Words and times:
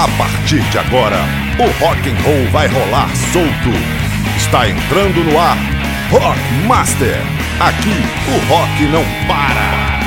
A 0.00 0.08
partir 0.16 0.62
de 0.70 0.78
agora, 0.78 1.18
o 1.58 1.84
rock 1.84 2.08
and 2.08 2.16
roll 2.22 2.50
vai 2.50 2.66
rolar 2.68 3.14
solto. 3.34 3.68
Está 4.34 4.66
entrando 4.66 5.22
no 5.22 5.38
ar, 5.38 5.58
Rock 6.10 6.40
Master. 6.66 7.18
Aqui 7.60 8.02
o 8.26 8.50
rock 8.50 8.82
não 8.84 9.04
para. 9.28 10.00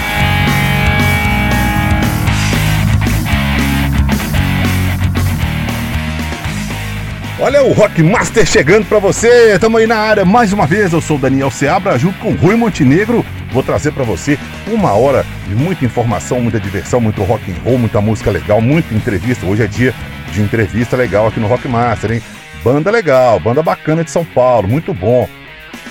Olha 7.40 7.64
o 7.64 7.72
Rock 7.74 8.02
Master 8.02 8.48
chegando 8.48 8.86
para 8.86 8.98
você. 8.98 9.54
Estamos 9.54 9.80
aí 9.80 9.86
na 9.86 9.98
área 9.98 10.26
mais 10.26 10.52
uma 10.52 10.66
vez. 10.66 10.92
Eu 10.92 11.02
sou 11.02 11.20
Daniel 11.20 11.52
Seabra, 11.52 12.00
junto 12.00 12.18
com 12.18 12.32
Rui 12.32 12.56
Montenegro. 12.56 13.24
Vou 13.54 13.62
trazer 13.62 13.92
para 13.92 14.04
você 14.04 14.38
uma 14.68 14.94
hora 14.94 15.24
de 15.48 15.54
muita 15.54 15.86
informação, 15.86 16.42
muita 16.42 16.60
diversão, 16.60 17.00
muito 17.00 17.22
rock 17.22 17.52
and 17.52 17.56
roll, 17.64 17.78
muita 17.78 18.02
música 18.02 18.32
legal, 18.32 18.60
muita 18.60 18.96
entrevista. 18.96 19.46
Hoje 19.46 19.64
é 19.64 19.68
dia 19.68 19.94
de 20.32 20.42
entrevista 20.42 20.98
legal 20.98 21.28
aqui 21.28 21.40
no 21.40 21.48
Rock 21.48 21.68
Master, 21.68 22.14
hein? 22.14 22.24
Banda 22.64 22.90
legal, 22.90 23.40
banda 23.40 23.62
bacana 23.62 24.04
de 24.04 24.10
São 24.10 24.26
Paulo, 24.26 24.68
muito 24.68 24.92
bom. 24.92 25.30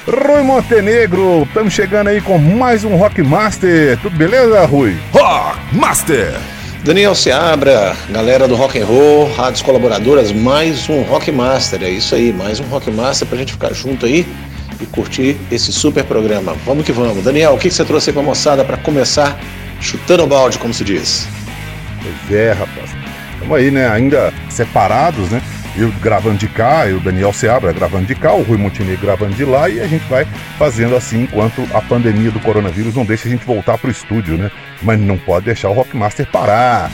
Rui 0.04 0.42
Montenegro, 0.42 1.44
estamos 1.44 1.72
chegando 1.72 2.08
aí 2.08 2.20
com 2.20 2.36
mais 2.36 2.82
um 2.82 2.96
Rock 2.96 3.22
Master. 3.22 3.96
Tudo 3.98 4.16
beleza, 4.16 4.66
Rui? 4.66 4.96
Rock 5.12 5.76
Master! 5.76 6.34
Daniel 6.82 7.14
Seabra, 7.14 7.94
galera 8.10 8.48
do 8.48 8.56
Rock 8.56 8.80
and 8.80 8.86
Roll, 8.86 9.32
rádios 9.34 9.62
colaboradoras, 9.62 10.32
mais 10.32 10.88
um 10.88 11.02
Rock 11.02 11.30
Master, 11.30 11.80
é 11.84 11.90
isso 11.90 12.12
aí, 12.12 12.32
mais 12.32 12.58
um 12.58 12.64
Rock 12.64 12.90
Master 12.90 13.28
pra 13.28 13.38
gente 13.38 13.52
ficar 13.52 13.72
junto 13.72 14.04
aí 14.04 14.26
e 14.82 14.86
curtir 14.86 15.36
esse 15.50 15.72
super 15.72 16.04
programa. 16.04 16.54
Vamos 16.66 16.84
que 16.84 16.92
vamos. 16.92 17.22
Daniel, 17.24 17.54
o 17.54 17.58
que 17.58 17.70
você 17.70 17.84
trouxe 17.84 18.10
aí 18.10 18.14
pra 18.14 18.22
moçada 18.22 18.64
para 18.64 18.76
começar 18.76 19.38
chutando 19.80 20.24
o 20.24 20.26
balde, 20.26 20.58
como 20.58 20.74
se 20.74 20.84
diz? 20.84 21.26
Pois 22.02 22.38
é, 22.38 22.52
rapaz. 22.52 22.90
Estamos 23.34 23.56
aí, 23.56 23.70
né, 23.70 23.88
ainda 23.88 24.32
separados, 24.50 25.30
né? 25.30 25.42
Eu 25.76 25.90
gravando 26.02 26.36
de 26.36 26.48
cá, 26.48 26.86
eu, 26.86 27.00
Daniel 27.00 27.32
Seabra, 27.32 27.72
gravando 27.72 28.04
de 28.04 28.14
cá, 28.14 28.34
o 28.34 28.42
Rui 28.42 28.58
Montenegro 28.58 29.06
gravando 29.06 29.34
de 29.34 29.44
lá, 29.44 29.70
e 29.70 29.80
a 29.80 29.86
gente 29.86 30.04
vai 30.06 30.26
fazendo 30.58 30.94
assim 30.94 31.22
enquanto 31.22 31.66
a 31.72 31.80
pandemia 31.80 32.30
do 32.30 32.38
coronavírus 32.40 32.94
não 32.94 33.06
deixa 33.06 33.26
a 33.26 33.30
gente 33.30 33.44
voltar 33.46 33.78
pro 33.78 33.90
estúdio, 33.90 34.36
né? 34.36 34.50
Mas 34.82 35.00
não 35.00 35.16
pode 35.16 35.46
deixar 35.46 35.70
o 35.70 35.72
Rockmaster 35.72 36.26
parar. 36.26 36.90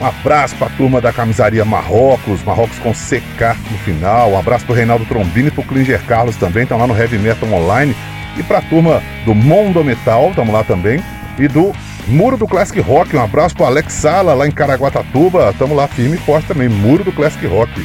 Um 0.00 0.06
abraço 0.06 0.54
pra 0.54 0.68
turma 0.68 1.00
da 1.00 1.12
camisaria 1.12 1.64
Marrocos, 1.64 2.44
Marrocos 2.44 2.78
com 2.78 2.92
CK 2.92 3.58
no 3.70 3.78
final. 3.78 4.32
Um 4.32 4.38
abraço 4.38 4.64
pro 4.64 4.74
Reinaldo 4.74 5.04
Trombini 5.04 5.48
e 5.48 5.50
pro 5.50 5.64
Klinger 5.64 6.00
Carlos 6.04 6.36
também, 6.36 6.62
estão 6.62 6.78
lá 6.78 6.86
no 6.86 6.96
Heavy 6.96 7.18
Metal 7.18 7.48
Online. 7.52 7.96
E 8.36 8.42
pra 8.44 8.60
turma 8.60 9.02
do 9.24 9.34
Mondo 9.34 9.82
Metal, 9.82 10.30
estamos 10.30 10.54
lá 10.54 10.62
também. 10.62 11.02
E 11.36 11.48
do 11.48 11.72
Muro 12.06 12.36
do 12.36 12.46
Classic 12.46 12.80
Rock, 12.80 13.16
um 13.16 13.22
abraço 13.22 13.56
pro 13.56 13.66
Alex 13.66 13.92
Sala 13.92 14.34
lá 14.34 14.46
em 14.46 14.50
Caraguatatuba, 14.52 15.50
estamos 15.50 15.76
lá 15.76 15.88
firme 15.88 16.16
e 16.16 16.20
forte 16.20 16.46
também, 16.46 16.68
Muro 16.68 17.02
do 17.02 17.12
Classic 17.12 17.44
Rock. 17.46 17.84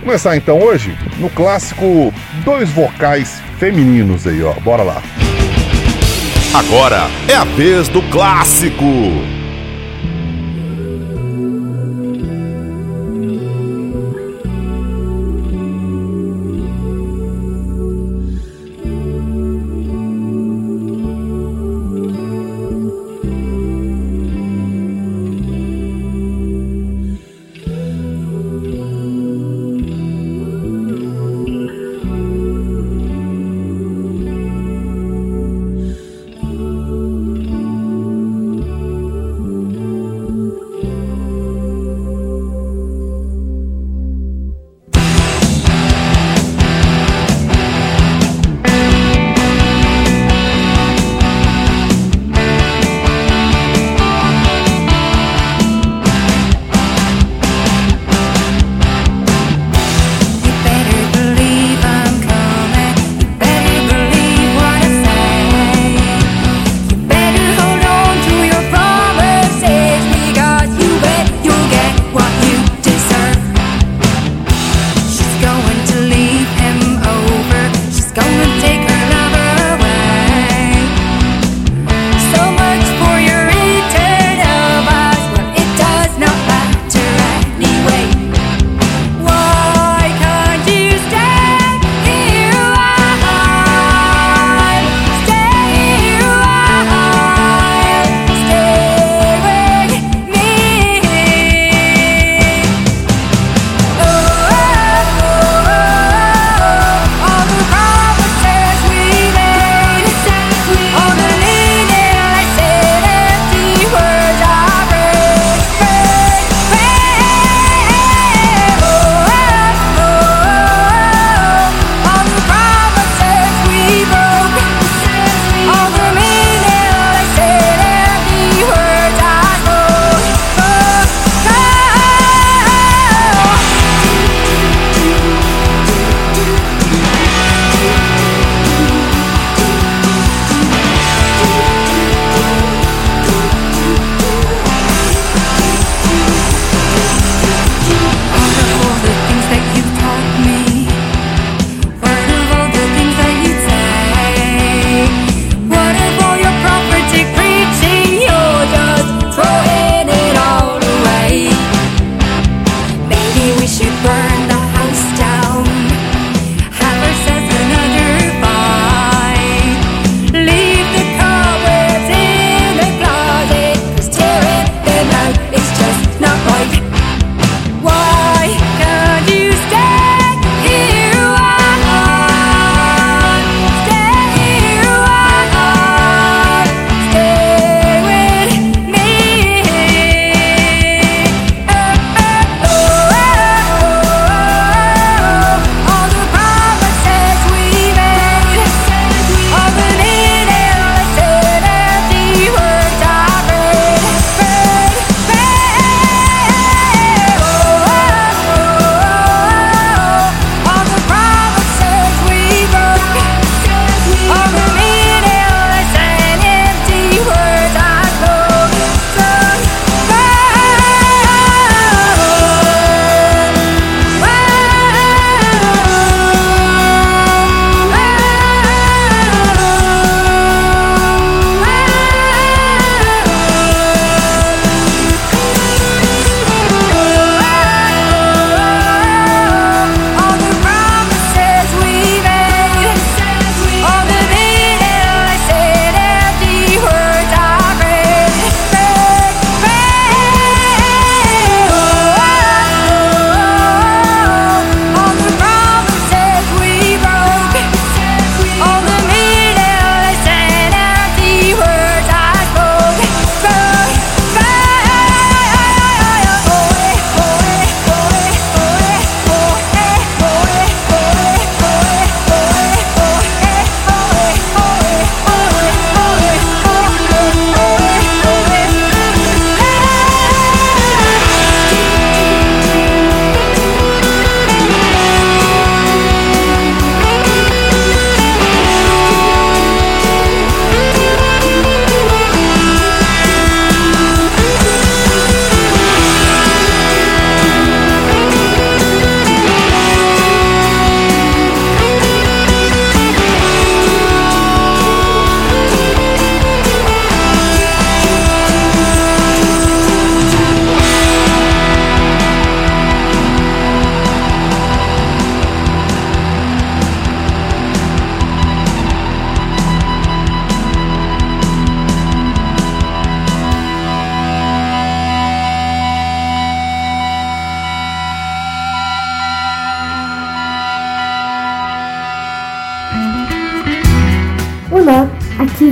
Começar 0.00 0.36
então 0.36 0.60
hoje 0.60 0.96
no 1.18 1.28
clássico 1.28 2.14
dois 2.44 2.70
vocais 2.70 3.42
femininos 3.58 4.26
aí, 4.26 4.42
ó. 4.42 4.52
Bora 4.60 4.84
lá. 4.84 5.02
Agora 6.54 7.08
é 7.28 7.34
a 7.34 7.44
vez 7.44 7.88
do 7.88 8.00
clássico. 8.10 9.35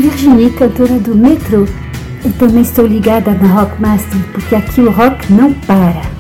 Virginie, 0.05 0.51
cantora 0.51 0.99
do 0.99 1.15
metrô. 1.15 1.67
Eu 2.23 2.33
também 2.39 2.61
estou 2.61 2.87
ligada 2.87 3.33
na 3.33 3.47
Rockmaster, 3.47 4.21
porque 4.33 4.55
aqui 4.55 4.83
o 4.83 4.91
rock 4.91 5.33
não 5.33 5.55
para. 5.55 6.14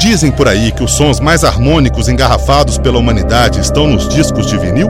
Dizem 0.00 0.32
por 0.32 0.48
aí 0.48 0.72
que 0.72 0.82
os 0.82 0.92
sons 0.92 1.20
mais 1.20 1.44
harmônicos 1.44 2.08
engarrafados 2.08 2.78
pela 2.78 2.98
humanidade 2.98 3.60
estão 3.60 3.86
nos 3.86 4.08
discos 4.08 4.46
de 4.46 4.56
vinil? 4.56 4.88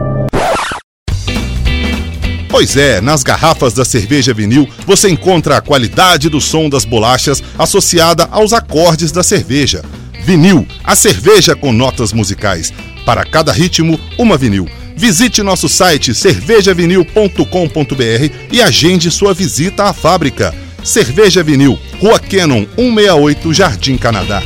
Pois 2.49 2.77
é, 2.77 3.01
nas 3.01 3.25
garrafas 3.25 3.75
da 3.75 3.85
cerveja 3.85 4.33
vinil 4.33 4.69
você 4.87 5.11
encontra 5.11 5.57
a 5.57 5.61
qualidade 5.61 6.29
do 6.29 6.41
som 6.41 6.69
das 6.69 6.85
bolachas 6.85 7.43
associada 7.59 8.29
aos 8.31 8.53
acordes 8.53 9.11
da 9.11 9.25
cerveja. 9.25 9.83
Vinil, 10.25 10.65
a 10.85 10.95
cerveja 10.95 11.57
com 11.57 11.73
notas 11.73 12.13
musicais. 12.13 12.73
Para 13.05 13.25
cada 13.25 13.51
ritmo, 13.51 13.99
uma 14.17 14.39
vinil. 14.39 14.69
Visite 14.95 15.43
nosso 15.43 15.69
site 15.69 16.15
cervejavinil.com.br 16.15 18.33
e 18.53 18.63
agende 18.63 19.11
sua 19.11 19.35
visita 19.35 19.85
à 19.85 19.93
fábrica. 19.93 20.55
Cerveja 20.85 21.43
Vinil, 21.43 21.77
Rua 22.01 22.21
Cannon 22.21 22.65
168, 22.77 23.53
Jardim 23.53 23.97
Canadá. 23.97 24.41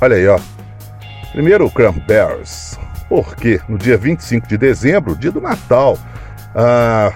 Olha 0.00 0.16
aí, 0.16 0.26
ó. 0.28 0.38
Primeiro 1.32 1.66
o 1.66 1.70
Cranberries. 1.70 2.78
Porque 3.08 3.60
no 3.68 3.78
dia 3.78 3.96
25 3.96 4.46
de 4.46 4.58
dezembro, 4.58 5.16
dia 5.16 5.32
do 5.32 5.40
Natal, 5.40 5.98
ah, 6.54 7.12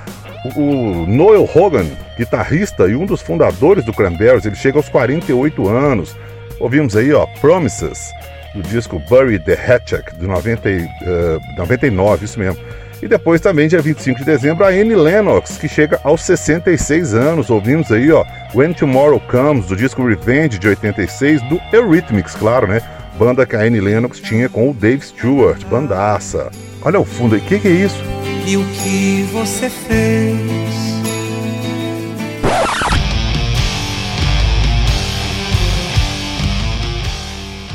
o 0.57 1.07
Noel 1.07 1.49
Hogan, 1.55 1.87
guitarrista 2.17 2.89
e 2.89 2.97
um 2.97 3.05
dos 3.05 3.21
fundadores 3.21 3.85
do 3.85 3.93
Cranberries, 3.93 4.47
ele 4.47 4.57
chega 4.57 4.79
aos 4.79 4.89
48 4.89 5.69
anos. 5.69 6.17
Ouvimos 6.59 6.97
aí, 6.97 7.13
ó, 7.13 7.27
Promises, 7.41 8.11
do 8.55 8.63
disco 8.63 8.99
Bury 9.09 9.39
the 9.39 9.55
Hatchet, 9.55 10.05
de 10.19 10.27
90, 10.27 10.69
uh, 10.69 11.57
99, 11.59 12.25
isso 12.25 12.39
mesmo. 12.39 12.61
E 13.03 13.09
depois 13.09 13.41
também, 13.41 13.67
dia 13.67 13.83
25 13.83 14.21
de 14.21 14.25
dezembro, 14.25 14.65
a 14.65 14.69
Annie 14.69 14.95
Lennox, 14.95 15.59
que 15.59 15.67
chega 15.67 16.01
aos 16.05 16.23
66 16.23 17.15
anos. 17.15 17.51
Ouvimos 17.51 17.91
aí, 17.91 18.13
ó, 18.13 18.25
When 18.55 18.73
Tomorrow 18.73 19.21
Comes, 19.29 19.67
do 19.67 19.75
disco 19.75 20.07
Revenge, 20.07 20.57
de 20.57 20.69
86, 20.69 21.43
do 21.49 21.61
Eurythmics, 21.73 22.37
claro, 22.37 22.69
né? 22.69 22.81
Banda 23.19 23.45
que 23.45 23.57
a 23.57 23.61
Annie 23.63 23.81
Lennox 23.81 24.21
tinha 24.21 24.49
com 24.49 24.71
o 24.71 24.73
Dave 24.73 25.05
Stewart, 25.05 25.65
bandaça. 25.65 26.49
Olha 26.81 27.01
o 27.01 27.05
fundo 27.05 27.35
aí, 27.35 27.41
o 27.41 27.45
que, 27.45 27.59
que 27.59 27.67
é 27.67 27.73
isso? 27.73 28.01
E 28.47 28.57
o 28.57 28.65
que 28.67 29.29
você 29.33 29.69
fez? 29.69 30.73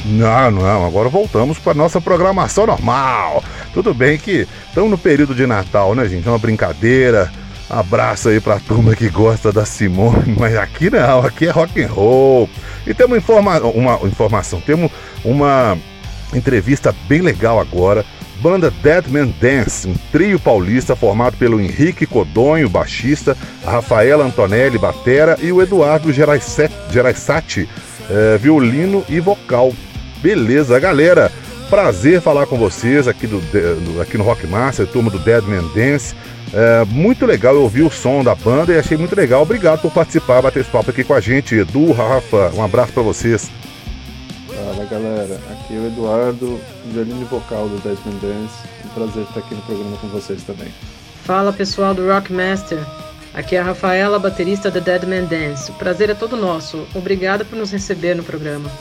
Não, 0.06 0.52
não, 0.52 0.86
agora 0.86 1.10
voltamos 1.10 1.60
para 1.60 1.74
nossa 1.74 2.00
programação 2.00 2.66
normal. 2.66 3.44
Tudo 3.74 3.94
bem 3.94 4.18
que 4.18 4.48
estamos 4.78 4.92
no 4.92 4.98
período 5.00 5.34
de 5.34 5.48
Natal, 5.48 5.96
né, 5.96 6.08
gente? 6.08 6.28
É 6.28 6.30
uma 6.30 6.38
brincadeira. 6.38 7.32
Abraço 7.68 8.30
aí 8.30 8.40
pra 8.40 8.60
turma 8.60 8.96
que 8.96 9.10
gosta 9.10 9.52
da 9.52 9.66
Simone, 9.66 10.36
mas 10.38 10.56
aqui 10.56 10.92
não, 10.92 11.22
aqui 11.22 11.48
é 11.48 11.50
rock 11.50 11.82
and 11.82 11.88
roll. 11.88 12.48
E 12.86 12.94
temos 12.94 13.18
informa 13.18 13.58
uma 13.60 14.00
informação, 14.04 14.62
temos 14.62 14.92
uma 15.26 15.76
entrevista 16.32 16.94
bem 17.10 17.22
legal 17.22 17.60
agora. 17.60 18.06
Banda 18.40 18.72
Dead 18.84 19.08
Man 19.08 19.30
Dance, 19.42 19.88
um 19.88 19.96
trio 20.12 20.40
paulista 20.40 20.96
formado 20.96 21.36
pelo 21.38 21.60
Henrique 21.60 22.06
Codonho, 22.06 22.70
baixista, 22.70 23.36
Rafaela 23.66 24.26
Antonelli, 24.26 24.78
batera 24.78 25.40
e 25.42 25.52
o 25.52 25.60
Eduardo 25.60 26.14
Geraisati, 26.14 27.68
eh, 28.12 28.38
violino 28.40 29.04
e 29.10 29.20
vocal. 29.20 29.74
Beleza, 30.22 30.80
galera. 30.80 31.32
Prazer 31.70 32.22
falar 32.22 32.46
com 32.46 32.58
vocês 32.58 33.10
aqui, 33.10 33.28
do, 33.28 33.42
aqui 34.02 34.18
no 34.18 34.24
Rock 34.24 34.48
Master, 34.48 34.88
turma 34.88 35.10
do 35.10 35.20
Dead 35.20 35.44
Man 35.44 35.64
Dance. 35.76 36.16
É, 36.54 36.86
muito 36.86 37.26
legal, 37.26 37.54
eu 37.56 37.64
ouvi 37.64 37.82
o 37.82 37.92
som 37.92 38.24
da 38.24 38.34
banda 38.34 38.72
e 38.72 38.80
achei 38.80 38.98
muito 38.98 39.14
legal. 39.14 39.42
Obrigado 39.42 39.82
por 39.82 39.92
participar, 39.92 40.42
bater 40.42 40.62
esse 40.62 40.70
papo 40.70 40.92
aqui 40.92 41.04
com 41.04 41.14
a 41.14 41.20
gente. 41.20 41.56
Edu, 41.56 41.92
Rafa, 41.92 42.52
um 42.56 42.64
abraço 42.64 42.94
para 42.94 43.04
vocês. 43.04 43.52
Fala 44.48 44.86
galera, 44.86 45.40
aqui 45.52 45.76
é 45.76 45.80
o 45.80 45.88
Eduardo, 45.88 46.58
violino 46.86 47.26
vocal 47.26 47.68
do 47.68 47.78
Dead 47.84 47.98
Man 48.06 48.18
Dance. 48.22 48.56
Um 48.86 48.90
prazer 48.90 49.24
estar 49.24 49.40
aqui 49.42 49.54
no 49.54 49.62
programa 49.64 49.98
com 49.98 50.08
vocês 50.08 50.44
também. 50.44 50.70
Fala 51.26 51.52
pessoal 51.52 51.94
do 51.94 52.08
Rock 52.08 52.32
Master, 52.32 52.80
aqui 53.34 53.58
é 53.58 53.60
a 53.60 53.64
Rafaela, 53.64 54.18
baterista 54.18 54.72
da 54.72 54.80
Dead 54.80 55.04
Man 55.04 55.26
Dance. 55.26 55.70
O 55.70 55.74
prazer 55.74 56.10
é 56.10 56.14
todo 56.14 56.38
nosso. 56.38 56.88
Obrigada 56.96 57.44
por 57.44 57.58
nos 57.58 57.72
receber 57.72 58.16
no 58.16 58.24
programa. 58.24 58.72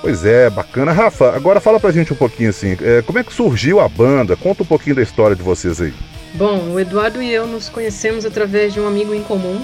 Pois 0.00 0.24
é, 0.24 0.48
bacana. 0.48 0.92
Rafa, 0.92 1.34
agora 1.36 1.60
fala 1.60 1.78
pra 1.78 1.92
gente 1.92 2.12
um 2.12 2.16
pouquinho 2.16 2.50
assim, 2.50 2.76
é, 2.80 3.02
como 3.02 3.18
é 3.18 3.24
que 3.24 3.32
surgiu 3.32 3.80
a 3.80 3.88
banda? 3.88 4.34
Conta 4.34 4.62
um 4.62 4.66
pouquinho 4.66 4.96
da 4.96 5.02
história 5.02 5.36
de 5.36 5.42
vocês 5.42 5.80
aí. 5.80 5.92
Bom, 6.34 6.70
o 6.70 6.80
Eduardo 6.80 7.20
e 7.20 7.30
eu 7.30 7.46
nos 7.46 7.68
conhecemos 7.68 8.24
através 8.24 8.72
de 8.72 8.80
um 8.80 8.86
amigo 8.86 9.14
em 9.14 9.22
comum. 9.22 9.62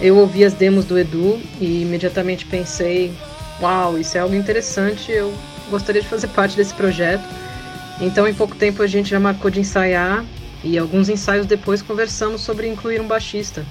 Eu 0.00 0.16
ouvi 0.16 0.44
as 0.44 0.54
demos 0.54 0.84
do 0.84 0.98
Edu 0.98 1.40
e 1.60 1.82
imediatamente 1.82 2.46
pensei, 2.46 3.12
uau, 3.60 3.98
isso 3.98 4.16
é 4.16 4.20
algo 4.20 4.34
interessante, 4.34 5.12
eu 5.12 5.32
gostaria 5.70 6.00
de 6.00 6.08
fazer 6.08 6.28
parte 6.28 6.56
desse 6.56 6.72
projeto. 6.74 7.24
Então, 8.00 8.26
em 8.26 8.34
pouco 8.34 8.56
tempo 8.56 8.82
a 8.82 8.86
gente 8.86 9.10
já 9.10 9.20
marcou 9.20 9.50
de 9.50 9.60
ensaiar 9.60 10.24
e 10.62 10.78
alguns 10.78 11.08
ensaios 11.08 11.46
depois 11.46 11.82
conversamos 11.82 12.40
sobre 12.40 12.66
incluir 12.66 13.00
um 13.00 13.06
baixista. 13.06 13.64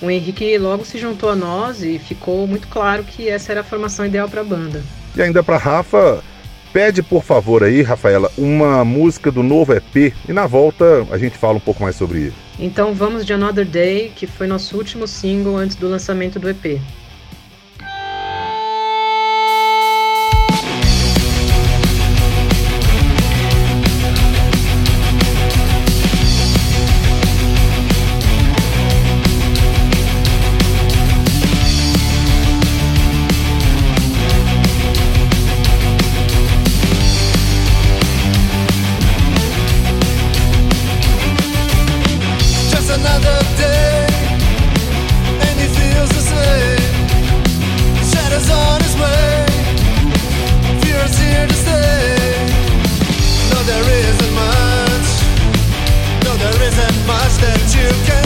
O 0.00 0.10
Henrique 0.10 0.56
logo 0.56 0.84
se 0.84 0.98
juntou 0.98 1.28
a 1.28 1.36
nós 1.36 1.82
e 1.82 1.98
ficou 1.98 2.46
muito 2.46 2.68
claro 2.68 3.04
que 3.04 3.28
essa 3.28 3.52
era 3.52 3.60
a 3.60 3.64
formação 3.64 4.06
ideal 4.06 4.28
para 4.28 4.40
a 4.40 4.44
banda. 4.44 4.82
E 5.16 5.22
ainda 5.22 5.42
para 5.42 5.56
Rafa, 5.56 6.22
pede 6.72 7.02
por 7.02 7.22
favor 7.22 7.64
aí, 7.64 7.82
Rafaela, 7.82 8.30
uma 8.38 8.84
música 8.84 9.30
do 9.30 9.42
novo 9.42 9.72
EP 9.72 10.14
e 10.28 10.32
na 10.32 10.46
volta 10.46 11.06
a 11.10 11.18
gente 11.18 11.36
fala 11.36 11.56
um 11.56 11.60
pouco 11.60 11.82
mais 11.82 11.96
sobre 11.96 12.18
ele. 12.18 12.34
Então 12.58 12.92
vamos 12.94 13.24
de 13.24 13.32
Another 13.32 13.64
Day, 13.64 14.12
que 14.14 14.26
foi 14.26 14.46
nosso 14.46 14.76
último 14.76 15.06
single 15.06 15.56
antes 15.56 15.76
do 15.76 15.88
lançamento 15.88 16.38
do 16.38 16.48
EP. 16.48 16.80
That 57.38 57.74
you 57.74 57.88
can. 58.04 58.19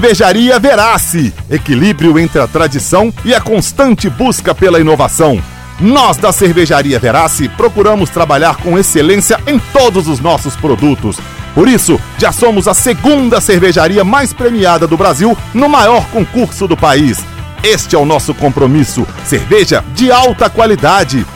Cervejaria 0.00 0.58
Verace, 0.58 1.30
equilíbrio 1.50 2.18
entre 2.18 2.40
a 2.40 2.46
tradição 2.46 3.12
e 3.22 3.34
a 3.34 3.40
constante 3.40 4.08
busca 4.08 4.54
pela 4.54 4.80
inovação. 4.80 5.38
Nós 5.78 6.16
da 6.16 6.32
Cervejaria 6.32 6.98
Verace 6.98 7.50
procuramos 7.50 8.08
trabalhar 8.08 8.56
com 8.56 8.78
excelência 8.78 9.38
em 9.46 9.58
todos 9.58 10.08
os 10.08 10.18
nossos 10.18 10.56
produtos. 10.56 11.18
Por 11.54 11.68
isso, 11.68 12.00
já 12.16 12.32
somos 12.32 12.66
a 12.66 12.72
segunda 12.72 13.42
cervejaria 13.42 14.02
mais 14.02 14.32
premiada 14.32 14.86
do 14.86 14.96
Brasil 14.96 15.36
no 15.52 15.68
maior 15.68 16.06
concurso 16.06 16.66
do 16.66 16.78
país. 16.78 17.22
Este 17.62 17.94
é 17.94 17.98
o 17.98 18.06
nosso 18.06 18.32
compromisso: 18.32 19.06
cerveja 19.26 19.84
de 19.94 20.10
alta 20.10 20.48
qualidade. 20.48 21.26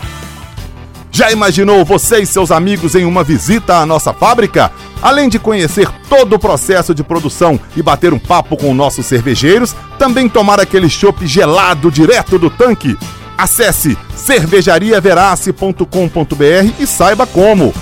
Já 1.12 1.30
imaginou 1.30 1.84
você 1.84 2.22
e 2.22 2.26
seus 2.26 2.50
amigos 2.50 2.94
em 2.94 3.04
uma 3.04 3.22
visita 3.22 3.76
à 3.76 3.84
nossa 3.84 4.14
fábrica? 4.14 4.72
Além 5.04 5.28
de 5.28 5.38
conhecer 5.38 5.86
todo 6.08 6.36
o 6.36 6.38
processo 6.38 6.94
de 6.94 7.04
produção 7.04 7.60
e 7.76 7.82
bater 7.82 8.14
um 8.14 8.18
papo 8.18 8.56
com 8.56 8.72
nossos 8.72 9.04
cervejeiros, 9.04 9.76
também 9.98 10.30
tomar 10.30 10.58
aquele 10.58 10.88
chopp 10.88 11.26
gelado 11.26 11.90
direto 11.90 12.38
do 12.38 12.48
tanque? 12.48 12.96
Acesse 13.36 13.98
cervejariaverace.com.br 14.16 16.80
e 16.80 16.86
saiba 16.86 17.26
como. 17.26 17.74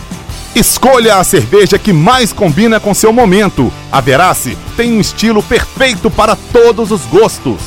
Escolha 0.53 1.19
a 1.19 1.23
cerveja 1.23 1.79
que 1.79 1.93
mais 1.93 2.33
combina 2.33 2.81
com 2.81 2.93
seu 2.93 3.13
momento. 3.13 3.73
A 3.93 4.01
Verace 4.01 4.59
tem 4.77 4.95
um 4.95 5.01
estilo 5.01 5.45
perfeito 5.45 6.11
para 6.11 6.35
todos 6.35 6.91
os 6.91 7.03
gostos. 7.03 7.61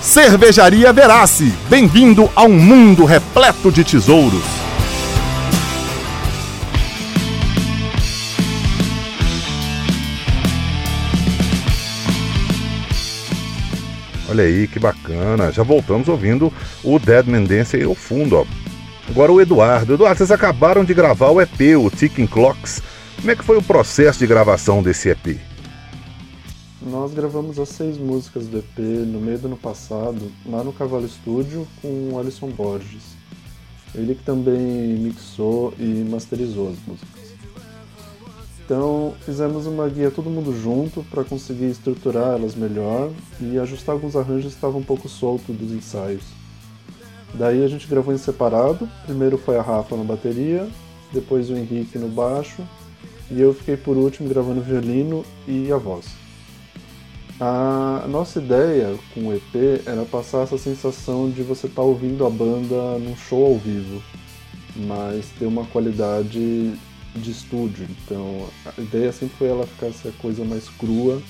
Cervejaria 0.00 0.90
Verace, 0.94 1.52
bem-vindo 1.68 2.30
a 2.34 2.44
um 2.44 2.58
mundo 2.58 3.04
repleto 3.04 3.70
de 3.70 3.84
tesouros. 3.84 4.44
Olha 14.36 14.44
aí 14.44 14.68
que 14.68 14.78
bacana, 14.78 15.50
já 15.50 15.62
voltamos 15.62 16.08
ouvindo 16.08 16.52
o 16.84 16.98
Dead 16.98 17.24
Dance 17.48 17.74
aí 17.74 17.84
ao 17.84 17.94
fundo, 17.94 18.36
ó. 18.36 18.44
Agora 19.08 19.32
o 19.32 19.40
Eduardo. 19.40 19.94
Eduardo, 19.94 20.18
vocês 20.18 20.30
acabaram 20.30 20.84
de 20.84 20.92
gravar 20.92 21.30
o 21.30 21.40
EP, 21.40 21.74
o 21.82 21.88
Ticking 21.88 22.26
Clocks. 22.26 22.82
Como 23.16 23.30
é 23.30 23.34
que 23.34 23.42
foi 23.42 23.56
o 23.56 23.62
processo 23.62 24.18
de 24.18 24.26
gravação 24.26 24.82
desse 24.82 25.08
EP? 25.08 25.40
Nós 26.82 27.14
gravamos 27.14 27.58
as 27.58 27.70
seis 27.70 27.96
músicas 27.96 28.46
do 28.46 28.58
EP 28.58 28.78
no 28.78 29.22
meio 29.22 29.38
do 29.38 29.46
ano 29.46 29.56
passado, 29.56 30.30
lá 30.44 30.62
no 30.62 30.70
Cavalo 30.70 31.08
Studio, 31.08 31.66
com 31.80 32.10
o 32.12 32.18
Alisson 32.18 32.50
Borges. 32.50 33.16
Ele 33.94 34.14
que 34.14 34.22
também 34.22 34.98
mixou 34.98 35.72
e 35.78 36.06
masterizou 36.10 36.68
as 36.68 36.76
músicas. 36.86 37.15
Então 38.66 39.14
fizemos 39.24 39.64
uma 39.64 39.88
guia 39.88 40.10
todo 40.10 40.28
mundo 40.28 40.52
junto 40.60 41.04
para 41.04 41.22
conseguir 41.22 41.66
estruturar 41.66 42.34
elas 42.34 42.56
melhor 42.56 43.12
e 43.40 43.56
ajustar 43.60 43.94
alguns 43.94 44.16
arranjos 44.16 44.52
que 44.52 44.56
estavam 44.56 44.80
um 44.80 44.84
pouco 44.84 45.08
soltos 45.08 45.54
dos 45.54 45.70
ensaios. 45.70 46.24
Daí 47.32 47.64
a 47.64 47.68
gente 47.68 47.86
gravou 47.86 48.12
em 48.12 48.18
separado. 48.18 48.88
Primeiro 49.04 49.38
foi 49.38 49.56
a 49.56 49.62
Rafa 49.62 49.96
na 49.96 50.02
bateria, 50.02 50.68
depois 51.12 51.48
o 51.48 51.56
Henrique 51.56 51.96
no 51.96 52.08
baixo 52.08 52.60
e 53.30 53.40
eu 53.40 53.54
fiquei 53.54 53.76
por 53.76 53.96
último 53.96 54.28
gravando 54.28 54.60
violino 54.60 55.24
e 55.46 55.70
a 55.70 55.76
voz. 55.76 56.06
A 57.38 58.04
nossa 58.08 58.40
ideia 58.40 58.96
com 59.14 59.28
o 59.28 59.34
EP 59.34 59.86
era 59.86 60.04
passar 60.06 60.42
essa 60.42 60.58
sensação 60.58 61.30
de 61.30 61.42
você 61.42 61.68
estar 61.68 61.82
tá 61.82 61.86
ouvindo 61.86 62.26
a 62.26 62.30
banda 62.30 62.98
num 62.98 63.14
show 63.14 63.46
ao 63.46 63.58
vivo, 63.58 64.02
mas 64.74 65.26
ter 65.38 65.46
uma 65.46 65.66
qualidade 65.66 66.74
de 67.16 67.30
estúdio. 67.30 67.86
Então 67.90 68.48
a 68.64 68.80
ideia 68.80 69.12
sempre 69.12 69.36
foi 69.38 69.48
ela 69.48 69.66
ficar 69.66 69.86
essa 69.86 70.10
coisa 70.18 70.44
mais 70.44 70.68
crua 70.68 71.20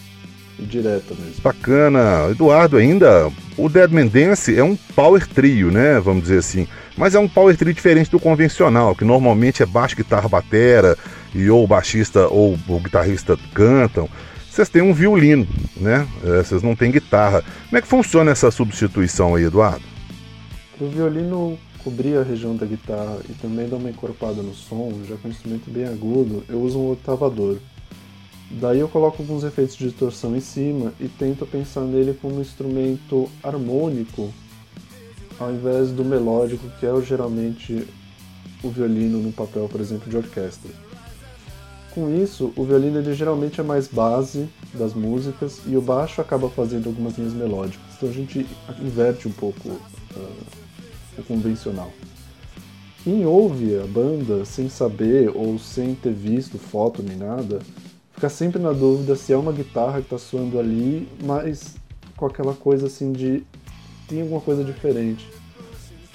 e 0.59 0.62
direta 0.62 1.14
mesmo. 1.14 1.42
Bacana. 1.42 2.29
Eduardo, 2.31 2.77
ainda, 2.77 3.31
o 3.57 3.68
Deadman 3.68 4.07
Dance 4.07 4.57
é 4.57 4.64
um 4.64 4.77
power 4.94 5.27
trio, 5.27 5.70
né? 5.70 6.01
Vamos 6.01 6.25
dizer 6.25 6.38
assim. 6.38 6.66
Mas 6.96 7.14
é 7.14 7.18
um 7.18 7.29
power 7.29 7.57
trio 7.57 7.75
diferente 7.75 8.11
do 8.11 8.18
convencional, 8.18 8.94
que 8.94 9.05
normalmente 9.05 9.62
é 9.62 9.66
baixo, 9.66 9.96
guitarra, 9.96 10.29
batera, 10.29 10.96
e 11.35 11.51
ou 11.51 11.64
o 11.64 11.66
baixista 11.66 12.27
ou 12.29 12.59
o 12.68 12.81
guitarrista 12.81 13.38
cantam. 13.53 14.09
Vocês 14.51 14.70
têm 14.70 14.81
um 14.81 14.94
violino, 14.94 15.46
né? 15.77 16.09
É, 16.25 16.42
vocês 16.42 16.62
não 16.62 16.75
têm 16.75 16.90
guitarra. 16.90 17.44
Como 17.68 17.77
é 17.77 17.83
que 17.83 17.88
funciona 17.88 18.31
essa 18.31 18.51
substituição 18.51 19.35
aí, 19.35 19.44
Eduardo? 19.44 19.85
O 20.81 20.88
violino 20.88 21.59
cobrir 21.87 22.16
a 22.16 22.25
região 22.25 22.57
da 22.57 22.66
guitarra 22.66 23.20
e 23.29 23.33
também 23.35 23.68
dar 23.68 23.77
uma 23.77 23.88
encorpada 23.88 24.42
no 24.42 24.53
som, 24.53 24.92
já 25.05 25.14
que 25.14 25.25
é 25.25 25.29
um 25.29 25.31
instrumento 25.31 25.70
bem 25.70 25.85
agudo, 25.85 26.42
eu 26.49 26.61
uso 26.61 26.81
um 26.81 26.90
octavador. 26.90 27.59
Daí 28.51 28.81
eu 28.81 28.88
coloco 28.88 29.22
alguns 29.22 29.44
efeitos 29.44 29.77
de 29.77 29.85
distorção 29.85 30.35
em 30.35 30.40
cima 30.40 30.92
e 30.99 31.07
tento 31.07 31.46
pensar 31.46 31.83
nele 31.83 32.18
como 32.20 32.38
um 32.38 32.40
instrumento 32.40 33.31
harmônico 33.40 34.35
ao 35.38 35.53
invés 35.53 35.92
do 35.92 36.05
melódico, 36.05 36.68
que 36.81 36.87
é 36.87 37.03
geralmente 37.03 37.87
o 38.64 38.68
violino 38.68 39.18
no 39.18 39.31
papel, 39.31 39.68
por 39.68 39.81
exemplo, 39.81 40.11
de 40.11 40.16
orquestra. 40.16 40.72
Com 41.94 42.12
isso, 42.20 42.53
o 42.57 42.64
violino 42.64 42.99
ele 42.99 43.14
geralmente 43.14 43.61
é 43.61 43.62
mais 43.62 43.87
base 43.87 44.49
das 44.75 44.92
músicas 44.92 45.61
e 45.64 45.77
o 45.77 45.81
baixo 45.81 46.20
acaba 46.20 46.51
fazendo 46.51 46.88
algumas 46.88 47.16
linhas 47.16 47.33
melódicas. 47.33 47.94
Então 47.96 48.09
a 48.09 48.12
gente 48.12 48.44
inverte 48.81 49.29
um 49.29 49.33
pouco 49.33 49.68
uh, 49.68 50.65
convencional. 51.22 51.92
Quem 53.05 53.24
ouve 53.24 53.79
a 53.79 53.87
banda 53.87 54.44
sem 54.44 54.68
saber 54.68 55.31
ou 55.35 55.59
sem 55.59 55.94
ter 55.94 56.12
visto 56.12 56.59
foto 56.59 57.02
nem 57.02 57.16
nada, 57.16 57.61
fica 58.12 58.29
sempre 58.29 58.61
na 58.61 58.72
dúvida 58.72 59.14
se 59.14 59.33
é 59.33 59.37
uma 59.37 59.52
guitarra 59.52 60.00
que 60.00 60.07
está 60.07 60.18
soando 60.18 60.59
ali, 60.59 61.09
mas 61.22 61.76
com 62.16 62.26
aquela 62.26 62.55
coisa 62.55 62.87
assim 62.87 63.12
de 63.12 63.44
tem 64.09 64.22
alguma 64.22 64.40
coisa 64.40 64.64
diferente. 64.64 65.29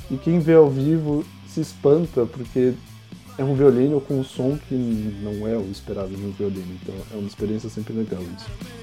E 0.09 0.17
quem 0.17 0.39
vê 0.39 0.55
ao 0.55 0.69
vivo 0.69 1.23
se 1.47 1.61
espanta 1.61 2.25
porque 2.25 2.73
é 3.37 3.43
um 3.43 3.55
violino 3.55 4.01
com 4.01 4.19
um 4.19 4.23
som 4.23 4.57
que 4.67 4.75
não 4.75 5.47
é 5.47 5.55
o 5.57 5.71
esperado 5.71 6.09
de 6.09 6.21
um 6.21 6.31
violino. 6.31 6.77
Então 6.81 6.95
é 7.11 7.15
uma 7.15 7.27
experiência 7.27 7.69
sempre 7.69 7.93
legal 7.93 8.21
isso. 8.21 8.80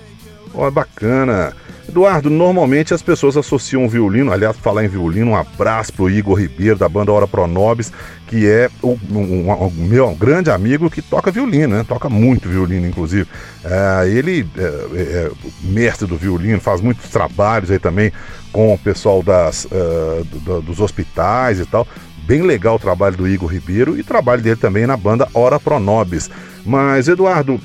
Ó, 0.55 0.67
oh, 0.67 0.71
bacana. 0.71 1.53
Eduardo, 1.89 2.29
normalmente 2.29 2.93
as 2.93 3.01
pessoas 3.01 3.35
associam 3.37 3.87
o 3.87 3.89
violino, 3.89 4.31
aliás, 4.31 4.57
falar 4.59 4.85
em 4.85 4.89
violino, 4.89 5.31
um 5.31 5.37
abraço 5.37 5.91
pro 5.95 6.11
Igor 6.11 6.39
Ribeiro, 6.39 6.77
da 6.77 6.87
banda 6.87 7.11
Hora 7.11 7.27
Pronobis, 7.27 7.91
que 8.27 8.47
é 8.47 8.69
o, 8.83 8.99
um, 9.11 9.19
um, 9.19 9.51
um, 9.51 9.71
meu 9.71 10.15
grande 10.15 10.51
amigo 10.51 10.91
que 10.91 11.01
toca 11.01 11.31
violino, 11.31 11.77
né? 11.77 11.85
Toca 11.89 12.11
muito 12.11 12.47
violino, 12.47 12.87
inclusive. 12.87 13.27
É, 13.65 14.07
ele 14.07 14.47
é, 14.59 14.63
é, 14.63 15.03
é 15.03 15.31
mestre 15.63 16.07
do 16.07 16.19
violino, 16.19 16.61
faz 16.61 16.83
muitos 16.83 17.09
trabalhos 17.09 17.71
aí 17.71 17.79
também 17.79 18.13
com 18.53 18.75
o 18.75 18.79
pessoal 18.79 19.23
das, 19.23 19.65
uh, 19.67 20.25
do, 20.25 20.61
dos 20.61 20.81
hospitais 20.81 21.59
e 21.59 21.65
tal. 21.65 21.87
Bem 22.29 22.43
legal 22.43 22.77
o 22.77 22.79
trabalho 22.79 23.17
do 23.17 23.27
Igor 23.27 23.51
Ribeiro 23.51 23.99
e 23.99 24.03
trabalho 24.03 24.43
dele 24.43 24.61
também 24.61 24.87
na 24.87 24.99
banda 24.99 25.27
Hora 25.33 25.59
Pronobis. 25.59 26.29
Mas, 26.63 27.09
Eduardo, 27.09 27.59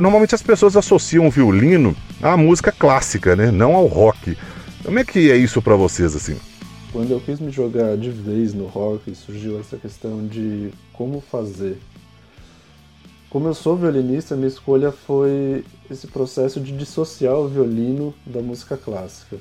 normalmente 0.00 0.34
as 0.34 0.42
pessoas 0.42 0.76
associam 0.76 1.28
o 1.28 1.30
violino 1.30 1.94
à 2.20 2.36
música 2.36 2.72
clássica, 2.72 3.36
né? 3.36 3.52
Não 3.52 3.76
ao 3.76 3.86
rock. 3.86 4.36
Como 4.84 4.98
é 4.98 5.04
que 5.04 5.30
é 5.30 5.36
isso 5.36 5.62
para 5.62 5.76
vocês, 5.76 6.16
assim? 6.16 6.36
Quando 6.90 7.12
eu 7.12 7.20
quis 7.20 7.38
me 7.38 7.52
jogar 7.52 7.96
de 7.96 8.10
vez 8.10 8.52
no 8.52 8.66
rock, 8.66 9.14
surgiu 9.14 9.60
essa 9.60 9.76
questão 9.76 10.26
de 10.26 10.70
como 10.92 11.20
fazer. 11.20 11.78
Como 13.30 13.46
eu 13.46 13.54
sou 13.54 13.76
violinista, 13.76 14.34
minha 14.34 14.48
escolha 14.48 14.90
foi 14.90 15.64
esse 15.88 16.08
processo 16.08 16.58
de 16.58 16.76
dissociar 16.76 17.36
o 17.36 17.46
violino 17.46 18.12
da 18.26 18.40
música 18.40 18.76
clássica. 18.76 19.36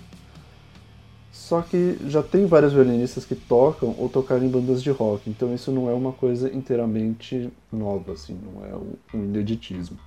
Só 1.38 1.62
que 1.62 1.98
já 2.08 2.22
tem 2.22 2.46
vários 2.46 2.74
violinistas 2.74 3.24
que 3.24 3.36
tocam 3.36 3.96
ou 3.98 4.10
tocaram 4.10 4.44
em 4.44 4.50
bandas 4.50 4.82
de 4.82 4.90
rock, 4.90 5.30
então 5.30 5.54
isso 5.54 5.72
não 5.72 5.90
é 5.90 5.94
uma 5.94 6.12
coisa 6.12 6.54
inteiramente 6.54 7.50
nova, 7.72 8.14
assim, 8.14 8.38
não 8.44 8.66
é 8.66 8.76
um 9.16 9.24
ineditismo. 9.24 9.98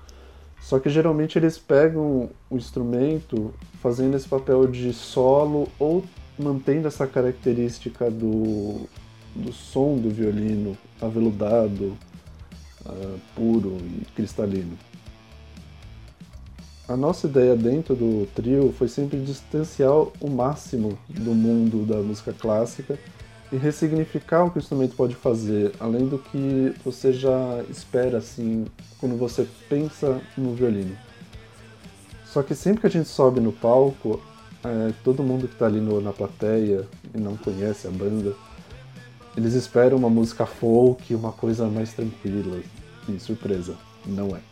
Só 0.60 0.78
que 0.78 0.90
geralmente 0.90 1.38
eles 1.38 1.56
pegam 1.56 2.28
o 2.50 2.56
instrumento 2.56 3.54
fazendo 3.80 4.16
esse 4.16 4.28
papel 4.28 4.66
de 4.66 4.92
solo 4.92 5.68
ou 5.78 6.04
mantendo 6.38 6.88
essa 6.88 7.06
característica 7.06 8.10
do, 8.10 8.86
do 9.34 9.52
som 9.52 9.96
do 9.96 10.10
violino 10.10 10.76
aveludado, 11.00 11.96
uh, 12.84 13.20
puro 13.34 13.78
e 13.78 14.04
cristalino. 14.14 14.76
A 16.90 16.96
nossa 16.96 17.28
ideia 17.28 17.54
dentro 17.54 17.94
do 17.94 18.26
trio 18.34 18.74
foi 18.76 18.88
sempre 18.88 19.16
distanciar 19.20 19.92
o 19.92 20.28
máximo 20.28 20.98
do 21.08 21.32
mundo 21.32 21.86
da 21.86 21.98
música 21.98 22.32
clássica 22.32 22.98
e 23.52 23.56
ressignificar 23.56 24.42
o 24.42 24.50
que 24.50 24.56
o 24.56 24.58
instrumento 24.58 24.96
pode 24.96 25.14
fazer, 25.14 25.72
além 25.78 26.08
do 26.08 26.18
que 26.18 26.74
você 26.84 27.12
já 27.12 27.62
espera 27.70 28.18
assim 28.18 28.66
quando 28.98 29.16
você 29.16 29.46
pensa 29.68 30.20
no 30.36 30.52
violino. 30.52 30.98
Só 32.26 32.42
que 32.42 32.56
sempre 32.56 32.80
que 32.80 32.88
a 32.88 32.90
gente 32.90 33.08
sobe 33.08 33.38
no 33.38 33.52
palco, 33.52 34.20
é, 34.64 34.92
todo 35.04 35.22
mundo 35.22 35.46
que 35.46 35.54
está 35.54 35.66
ali 35.66 35.80
no, 35.80 36.00
na 36.00 36.12
plateia 36.12 36.88
e 37.14 37.20
não 37.20 37.36
conhece 37.36 37.86
a 37.86 37.90
banda, 37.92 38.34
eles 39.36 39.54
esperam 39.54 39.96
uma 39.96 40.10
música 40.10 40.44
folk, 40.44 41.14
uma 41.14 41.30
coisa 41.30 41.68
mais 41.68 41.92
tranquila. 41.92 42.60
E 43.08 43.20
surpresa, 43.20 43.76
não 44.04 44.34
é. 44.34 44.49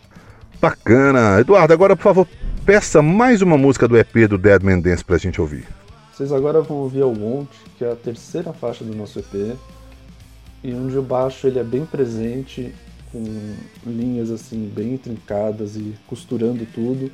Bacana. 0.60 1.38
Eduardo, 1.40 1.72
agora 1.72 1.94
por 1.94 2.02
favor, 2.02 2.28
peça 2.66 3.00
mais 3.00 3.42
uma 3.42 3.56
música 3.56 3.86
do 3.86 3.96
EP 3.96 4.28
do 4.28 4.36
Dead 4.36 4.60
Man 4.62 4.80
Dance 4.80 5.04
pra 5.04 5.16
gente 5.16 5.40
ouvir. 5.40 5.66
Vocês 6.12 6.32
agora 6.32 6.60
vão 6.60 6.78
ouvir 6.78 7.04
o 7.04 7.10
Want, 7.10 7.48
que 7.76 7.84
é 7.84 7.92
a 7.92 7.96
terceira 7.96 8.52
faixa 8.52 8.82
do 8.82 8.92
nosso 8.92 9.20
EP, 9.20 9.56
e 10.64 10.74
onde 10.74 10.98
o 10.98 11.02
baixo 11.02 11.46
ele 11.46 11.60
é 11.60 11.64
bem 11.64 11.86
presente, 11.86 12.74
com 13.12 13.22
linhas 13.86 14.32
assim 14.32 14.68
bem 14.74 14.94
intrincadas 14.94 15.76
e 15.76 15.94
costurando 16.08 16.66
tudo, 16.74 17.08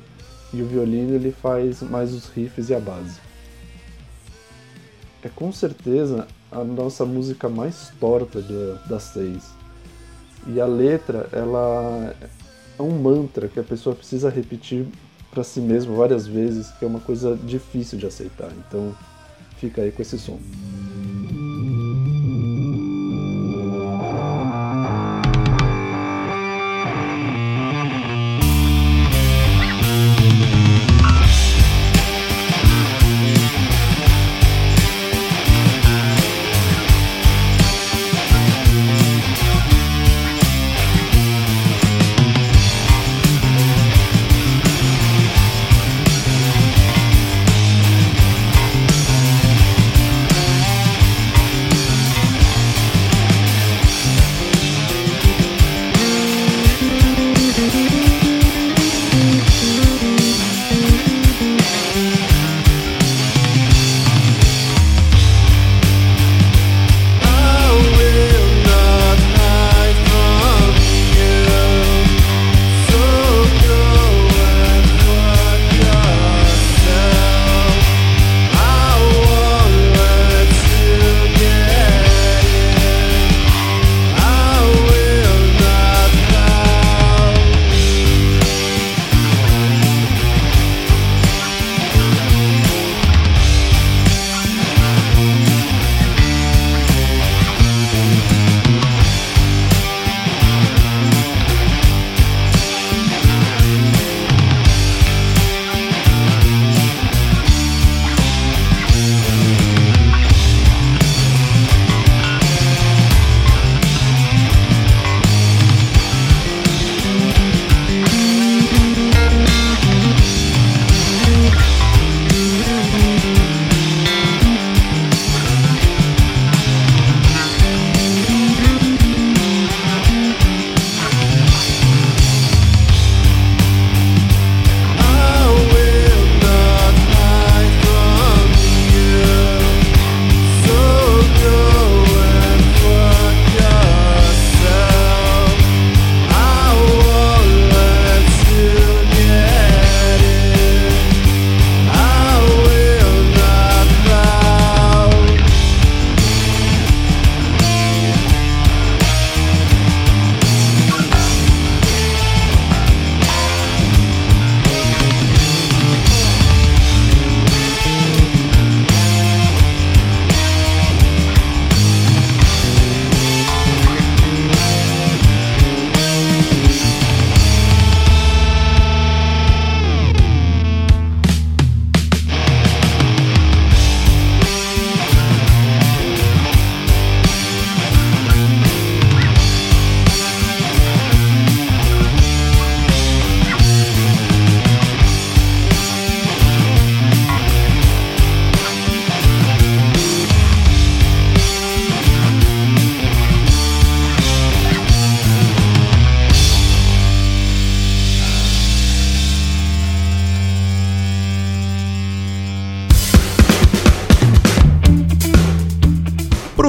e 0.51 0.61
o 0.63 0.65
violino 0.65 1.13
ele 1.13 1.31
faz 1.31 1.83
mais 1.83 2.13
os 2.13 2.27
riffs 2.29 2.69
e 2.69 2.73
a 2.73 2.79
base. 2.79 3.19
É 5.21 5.29
com 5.29 5.51
certeza 5.51 6.27
a 6.51 6.63
nossa 6.63 7.05
música 7.05 7.47
mais 7.47 7.91
torta 7.99 8.41
das 8.89 9.03
seis. 9.03 9.51
E 10.47 10.59
a 10.59 10.65
letra, 10.65 11.29
ela 11.31 12.15
é 12.77 12.81
um 12.81 12.97
mantra 13.01 13.47
que 13.47 13.59
a 13.59 13.63
pessoa 13.63 13.95
precisa 13.95 14.29
repetir 14.29 14.85
para 15.31 15.43
si 15.43 15.59
mesmo 15.59 15.95
várias 15.95 16.25
vezes, 16.25 16.71
que 16.71 16.85
é 16.85 16.87
uma 16.87 16.99
coisa 16.99 17.37
difícil 17.43 17.97
de 17.97 18.05
aceitar. 18.05 18.51
Então, 18.67 18.95
fica 19.57 19.81
aí 19.81 19.91
com 19.91 20.01
esse 20.01 20.17
som. 20.17 20.39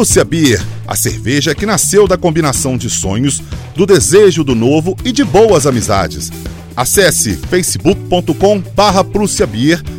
Prússia 0.06 0.24
Beer, 0.24 0.64
a 0.86 0.94
cerveja 0.94 1.52
que 1.52 1.66
nasceu 1.66 2.06
da 2.06 2.16
combinação 2.16 2.78
de 2.78 2.88
sonhos, 2.88 3.42
do 3.74 3.84
desejo 3.84 4.44
do 4.44 4.54
novo 4.54 4.96
e 5.04 5.10
de 5.10 5.24
boas 5.24 5.66
amizades. 5.66 6.30
Acesse 6.76 7.34
facebook.com 7.34 8.60
barra 8.72 9.04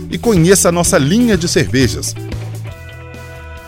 e 0.09 0.17
conheça 0.17 0.69
a 0.69 0.71
nossa 0.71 0.97
linha 0.97 1.37
de 1.37 1.49
cervejas. 1.49 2.15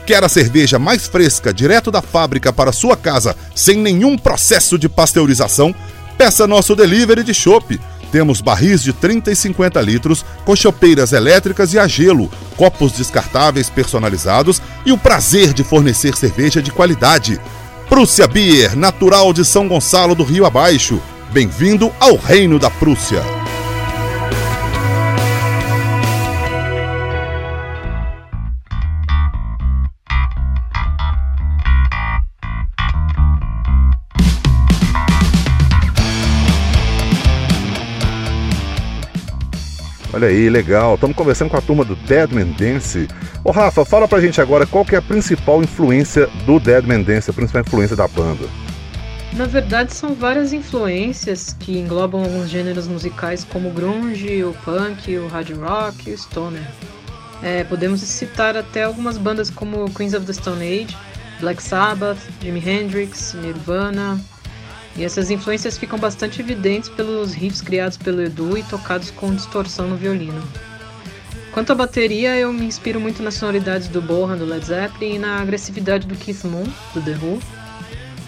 Quer 0.06 0.24
a 0.24 0.30
cerveja 0.30 0.80
mais 0.80 1.08
fresca 1.08 1.54
direto 1.54 1.92
da 1.92 2.02
fábrica 2.02 2.54
para 2.54 2.72
sua 2.72 2.96
casa, 2.96 3.36
sem 3.54 3.78
nenhum 3.78 4.18
processo 4.18 4.80
de 4.80 4.88
pasteurização? 4.88 5.76
Peça 6.18 6.48
nosso 6.48 6.74
delivery 6.74 7.22
de 7.22 7.34
chopp 7.34 7.78
temos 8.12 8.42
barris 8.42 8.82
de 8.82 8.94
30 8.94 9.32
e 9.32 9.36
50 9.36 9.82
litros, 9.82 10.26
com 10.46 10.56
chopeiras 10.56 11.14
elétricas 11.14 11.74
e 11.74 11.80
a 11.80 11.88
gelo, 11.88 12.30
copos 12.58 12.92
descartáveis 12.92 13.70
personalizados 13.70 14.62
e 14.86 14.92
o 14.92 14.98
prazer 14.98 15.54
de 15.54 15.64
fornecer 15.64 16.16
cerveja 16.16 16.62
de 16.62 16.72
qualidade. 16.72 17.40
Prússia 17.88 18.28
Beer, 18.28 18.76
natural 18.76 19.34
de 19.34 19.44
São 19.44 19.68
Gonçalo 19.68 20.14
do 20.14 20.24
Rio 20.24 20.46
Abaixo. 20.46 21.02
Bem-vindo 21.32 21.92
ao 22.00 22.16
Reino 22.16 22.60
da 22.60 22.70
Prússia. 22.70 23.49
Olha 40.20 40.28
aí, 40.28 40.50
legal. 40.50 40.96
Estamos 40.96 41.16
conversando 41.16 41.50
com 41.50 41.56
a 41.56 41.62
turma 41.62 41.86
do 41.86 41.96
Deadman 41.96 42.52
Dance. 42.52 43.08
Ô 43.42 43.52
Rafa, 43.52 43.86
fala 43.86 44.06
pra 44.06 44.20
gente 44.20 44.42
agora 44.42 44.68
qual 44.68 44.84
que 44.84 44.94
é 44.94 44.98
a 44.98 45.02
principal 45.02 45.64
influência 45.64 46.28
do 46.46 46.60
Deadman 46.60 47.04
Dance, 47.04 47.30
a 47.30 47.34
principal 47.34 47.62
influência 47.62 47.96
da 47.96 48.06
banda. 48.06 48.46
Na 49.32 49.46
verdade, 49.46 49.94
são 49.94 50.14
várias 50.14 50.52
influências 50.52 51.56
que 51.58 51.80
englobam 51.80 52.22
alguns 52.22 52.50
gêneros 52.50 52.86
musicais 52.86 53.46
como 53.46 53.70
o 53.70 53.72
grunge, 53.72 54.44
o 54.44 54.52
punk, 54.66 55.18
o 55.18 55.30
hard 55.30 55.52
rock 55.52 56.10
e 56.10 56.14
o 56.14 56.18
stoner. 56.18 56.68
É, 57.42 57.64
podemos 57.64 58.02
citar 58.02 58.58
até 58.58 58.84
algumas 58.84 59.18
bandas 59.18 59.50
como 59.50 59.90
Queens 59.90 60.14
of 60.14 60.26
the 60.26 60.34
Stone 60.34 60.62
Age, 60.62 60.98
Black 61.40 61.64
Sabbath, 61.64 62.20
Jimi 62.42 62.60
Hendrix, 62.60 63.36
Nirvana. 63.36 64.20
E 65.00 65.06
essas 65.06 65.32
influências 65.32 65.78
ficam 65.78 65.98
bastante 65.98 66.42
evidentes 66.42 66.90
pelos 66.90 67.34
riffs 67.34 67.62
criados 67.62 67.96
pelo 67.96 68.22
Edu 68.22 68.58
e 68.58 68.64
tocados 68.64 69.10
com 69.10 69.34
distorção 69.34 69.88
no 69.88 69.96
violino. 69.96 70.44
Quanto 71.54 71.72
à 71.72 71.76
bateria, 71.76 72.36
eu 72.36 72.52
me 72.52 72.66
inspiro 72.66 73.00
muito 73.00 73.24
nas 73.24 73.36
sonoridades 73.36 73.88
do 73.88 74.02
Bohan 74.02 74.38
do 74.38 74.44
Led 74.44 74.66
Zeppelin 74.66 75.16
e 75.16 75.20
na 75.20 75.40
agressividade 75.40 76.06
do 76.06 76.16
Keith 76.16 76.44
Moon, 76.44 76.66
do 76.94 77.02
The 77.02 77.12
Who. 77.12 77.40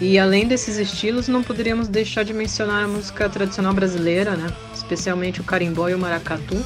E 0.00 0.18
além 0.18 0.48
desses 0.48 0.78
estilos, 0.78 1.28
não 1.28 1.42
poderíamos 1.42 1.88
deixar 1.88 2.24
de 2.24 2.32
mencionar 2.32 2.84
a 2.84 2.88
música 2.88 3.28
tradicional 3.28 3.74
brasileira, 3.74 4.34
né? 4.34 4.50
especialmente 4.74 5.42
o 5.42 5.44
carimbó 5.44 5.90
e 5.90 5.94
o 5.94 5.98
maracatu, 5.98 6.56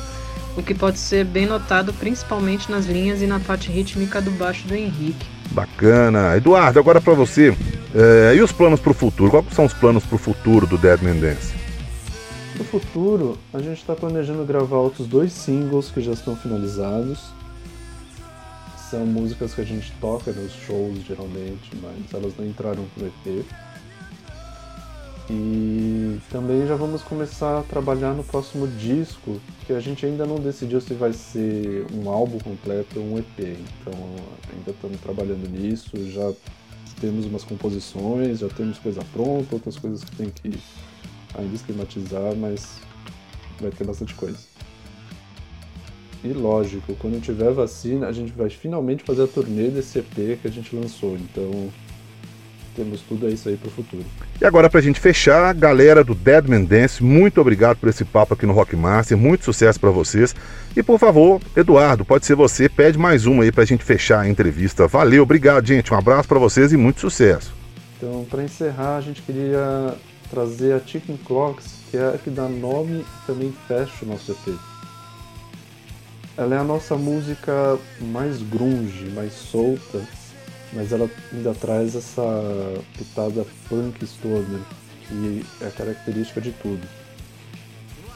o 0.57 0.63
que 0.63 0.73
pode 0.73 1.01
ser 1.01 1.25
bem 1.25 1.47
notado 1.47 1.93
principalmente 1.93 2.71
nas 2.71 2.87
linhas 2.87 3.21
e 3.21 3.27
na 3.27 3.41
parte 3.41 3.73
rítmica 3.73 4.23
do 4.23 4.31
baixo 4.31 4.69
do 4.69 4.75
Henrique. 4.75 5.36
Bacana. 5.51 6.37
Eduardo, 6.37 6.79
agora 6.79 7.01
para 7.01 7.15
você, 7.15 7.57
é, 7.95 8.35
e 8.35 8.43
os 8.43 8.53
planos 8.53 8.81
para 8.81 8.91
o 8.91 8.95
futuro? 8.95 9.31
Quais 9.31 9.47
são 9.55 9.65
os 9.65 9.73
planos 9.73 10.05
para 10.05 10.17
o 10.17 10.19
futuro 10.19 10.67
do 10.67 10.77
Dead 10.77 11.01
Man 11.03 11.17
Dance? 11.17 11.55
No 12.59 12.65
futuro, 12.65 13.39
a 13.53 13.59
gente 13.59 13.79
está 13.79 13.95
planejando 13.95 14.45
gravar 14.45 14.77
outros 14.77 15.07
dois 15.07 15.33
singles 15.33 15.91
que 15.91 16.01
já 16.01 16.13
estão 16.13 16.35
finalizados. 16.37 17.31
São 18.91 19.05
músicas 19.05 19.55
que 19.55 19.61
a 19.61 19.65
gente 19.65 19.93
toca 20.01 20.33
nos 20.33 20.53
shows 20.53 20.99
geralmente, 21.07 21.71
mas 21.83 22.15
elas 22.15 22.33
não 22.39 22.47
entraram 22.47 22.85
no 22.97 23.07
EP. 23.07 23.45
E 25.29 26.21
também 26.31 26.67
já 26.69 26.77
vamos 26.77 27.03
começar 27.03 27.59
a 27.59 27.63
trabalhar 27.63 28.15
no 28.15 28.23
próximo 28.23 28.69
disco, 28.69 29.41
que 29.67 29.73
a 29.73 29.81
gente 29.81 30.07
ainda 30.07 30.25
não 30.25 30.37
decidiu 30.37 30.81
se 30.81 30.95
vai 30.95 31.13
ser 31.13 31.85
um 31.93 32.09
álbum 32.09 32.39
completo 32.39 33.01
ou 33.01 33.05
um 33.05 33.19
EP. 33.19 33.39
Então 33.39 33.93
ainda 34.53 34.71
estamos 34.71 35.01
trabalhando 35.01 35.49
nisso, 35.49 35.91
já 36.13 36.33
temos 37.01 37.27
umas 37.27 37.43
composições, 37.43 38.39
já 38.39 38.49
temos 38.49 38.79
coisa 38.79 39.03
pronta, 39.13 39.57
outras 39.57 39.77
coisas 39.77 40.05
que 40.05 40.15
tem 40.15 40.31
que 40.31 40.59
ainda 41.35 41.55
esquematizar, 41.55 42.37
mas 42.37 42.79
vai 43.61 43.71
ter 43.71 43.85
bastante 43.85 44.15
coisa. 44.15 44.39
E 46.23 46.29
lógico, 46.29 46.95
quando 47.01 47.21
tiver 47.21 47.53
vacina, 47.53 48.07
a 48.07 48.13
gente 48.13 48.33
vai 48.33 48.49
finalmente 48.49 49.03
fazer 49.03 49.25
a 49.25 49.27
turnê 49.27 49.69
desse 49.69 49.99
EP 49.99 50.41
que 50.41 50.47
a 50.47 50.51
gente 50.51 50.75
lançou. 50.75 51.17
Então 51.17 51.69
temos 52.77 53.01
tudo 53.01 53.29
isso 53.29 53.49
aí 53.49 53.57
pro 53.57 53.71
futuro. 53.71 54.05
E 54.41 54.45
agora 54.45 54.69
pra 54.69 54.81
gente 54.81 55.01
fechar, 55.01 55.53
galera 55.55 56.05
do 56.05 56.15
Deadman 56.15 56.65
Dance, 56.65 57.03
muito 57.03 57.41
obrigado 57.41 57.79
por 57.79 57.89
esse 57.89 58.05
papo 58.05 58.35
aqui 58.35 58.45
no 58.45 58.53
Rock 58.53 58.77
Master, 58.77 59.17
muito 59.17 59.45
sucesso 59.45 59.81
para 59.81 59.91
vocês. 59.91 60.35
E 60.77 60.83
por 60.83 60.99
favor, 60.99 61.41
Eduardo, 61.57 62.05
pode 62.05 62.27
ser 62.27 62.35
você, 62.35 62.69
pede 62.69 62.99
mais 62.99 63.25
uma 63.25 63.43
aí 63.43 63.51
pra 63.51 63.65
gente 63.65 63.83
fechar 63.83 64.21
a 64.21 64.29
entrevista. 64.29 64.87
Valeu, 64.87 65.23
obrigado, 65.23 65.67
gente. 65.67 65.93
Um 65.93 65.97
abraço 65.97 66.29
para 66.29 66.39
vocês 66.39 66.73
e 66.73 66.77
muito 66.77 67.01
sucesso. 67.01 67.55
Então, 67.97 68.27
para 68.29 68.45
encerrar, 68.45 68.99
a 68.99 69.01
gente 69.01 69.23
queria 69.23 69.95
trazer 70.31 70.75
a 70.75 70.81
Chicken 70.81 71.17
Clocks, 71.25 71.79
que 71.91 71.97
é 71.97 72.15
a 72.15 72.19
que 72.19 72.29
dá 72.29 72.47
nome 72.49 73.01
e 73.01 73.27
também 73.27 73.55
fecha 73.67 74.05
o 74.05 74.07
nosso 74.07 74.33
EP. 74.33 74.55
Ela 76.37 76.57
é 76.57 76.59
a 76.59 76.65
nossa 76.65 76.95
música 76.97 77.79
mais 77.99 78.43
grunge, 78.43 79.11
mais 79.15 79.33
solta, 79.33 80.07
mas 80.73 80.93
ela 80.93 81.09
ainda 81.33 81.55
traz 81.55 81.95
essa 81.95 82.23
pitada 82.97 83.45
funk 83.69 84.05
stoner, 84.07 84.61
que 85.07 85.45
é 85.61 85.71
característica 85.71 86.41
de 86.41 86.53
tudo. 86.53 86.87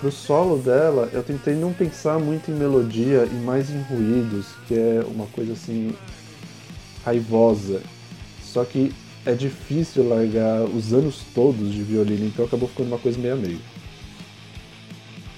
Pro 0.01 0.11
solo 0.11 0.57
dela, 0.59 1.11
eu 1.13 1.23
tentei 1.23 1.55
não 1.55 1.73
pensar 1.73 2.19
muito 2.19 2.51
em 2.51 2.55
melodia 2.55 3.25
e 3.27 3.35
mais 3.35 3.69
em 3.71 3.83
ruídos, 3.83 4.47
que 4.67 4.75
é 4.75 5.05
uma 5.07 5.27
coisa 5.27 5.53
assim 5.53 5.95
raivosa. 7.05 7.83
Só 8.43 8.65
que 8.65 8.95
é 9.27 9.35
difícil 9.35 10.09
largar 10.09 10.63
os 10.63 10.95
anos 10.95 11.23
todos 11.35 11.73
de 11.73 11.83
violino, 11.83 12.27
então 12.27 12.47
acabou 12.47 12.69
ficando 12.69 12.89
uma 12.89 12.99
coisa 12.99 13.19
meio 13.19 13.35
a 13.35 13.37
meio. 13.37 13.61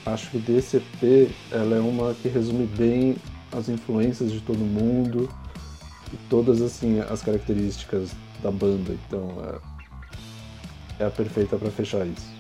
Acho 0.06 0.30
que 0.30 0.38
desse 0.38 0.76
EP 0.76 1.30
ela 1.50 1.76
é 1.76 1.80
uma 1.80 2.14
que 2.14 2.28
resume 2.28 2.66
bem 2.66 3.16
as 3.50 3.68
influências 3.68 4.30
de 4.30 4.40
todo 4.40 4.58
mundo 4.58 5.28
e 6.12 6.16
todas 6.28 6.60
assim 6.60 7.00
as 7.00 7.22
características 7.22 8.10
da 8.42 8.50
banda, 8.50 8.92
então 9.06 9.60
é, 10.98 11.04
é 11.04 11.06
a 11.06 11.10
perfeita 11.10 11.56
para 11.56 11.70
fechar 11.70 12.06
isso. 12.06 12.31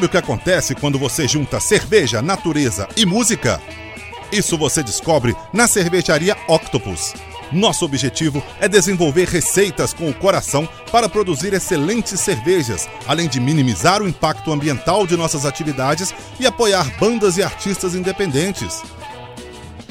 Sabe 0.00 0.06
o 0.06 0.12
que 0.12 0.16
acontece 0.16 0.74
quando 0.74 0.98
você 0.98 1.28
junta 1.28 1.60
cerveja, 1.60 2.22
natureza 2.22 2.88
e 2.96 3.04
música? 3.04 3.60
Isso 4.32 4.56
você 4.56 4.82
descobre 4.82 5.36
na 5.52 5.68
cervejaria 5.68 6.34
Octopus. 6.48 7.12
Nosso 7.52 7.84
objetivo 7.84 8.42
é 8.58 8.66
desenvolver 8.66 9.28
receitas 9.28 9.92
com 9.92 10.08
o 10.08 10.14
coração 10.14 10.66
para 10.90 11.06
produzir 11.06 11.52
excelentes 11.52 12.18
cervejas, 12.18 12.88
além 13.06 13.28
de 13.28 13.38
minimizar 13.38 14.00
o 14.00 14.08
impacto 14.08 14.50
ambiental 14.50 15.06
de 15.06 15.18
nossas 15.18 15.44
atividades 15.44 16.14
e 16.38 16.46
apoiar 16.46 16.90
bandas 16.98 17.36
e 17.36 17.42
artistas 17.42 17.94
independentes. 17.94 18.82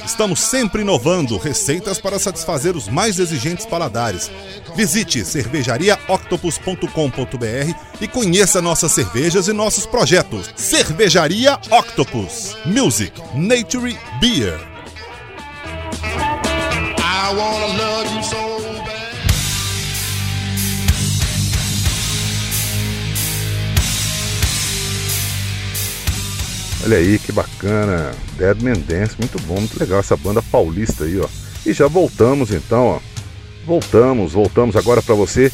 Estamos 0.06 0.40
sempre 0.40 0.82
inovando 0.82 1.38
receitas 1.38 2.00
para 2.00 2.20
satisfazer 2.20 2.76
os 2.76 2.88
mais 2.88 3.20
exigentes 3.20 3.66
paladares. 3.66 4.32
Visite 4.76 5.26
cervejariaoctopus.com.br 5.26 8.02
e 8.02 8.08
conheça 8.08 8.62
nossas 8.62 8.92
cervejas 8.92 9.48
e 9.48 9.54
nossos 9.54 9.86
projetos. 9.86 10.52
Cervejaria 10.56 11.60
Octopus. 11.70 12.58
Music, 12.66 13.14
Nature, 13.36 13.98
Beer. 14.20 14.60
I 16.98 17.34
wanna 17.36 17.68
love 17.78 17.99
Olha 26.84 26.98
aí 26.98 27.20
que 27.20 27.32
bacana, 27.32 28.12
Deadman 28.38 28.80
Dance, 28.80 29.16
muito 29.20 29.39
bom, 29.41 29.56
muito 29.56 29.80
legal 29.80 29.99
essa 29.99 30.16
banda 30.16 30.41
paulista 30.41 31.03
aí, 31.03 31.20
ó. 31.20 31.28
E 31.66 31.74
já 31.74 31.88
voltamos 31.88 32.51
então, 32.51 32.86
ó. 32.86 32.99
Voltamos, 33.66 34.34
voltamos 34.34 34.76
agora 34.76 35.01
para 35.01 35.14
você. 35.14 35.51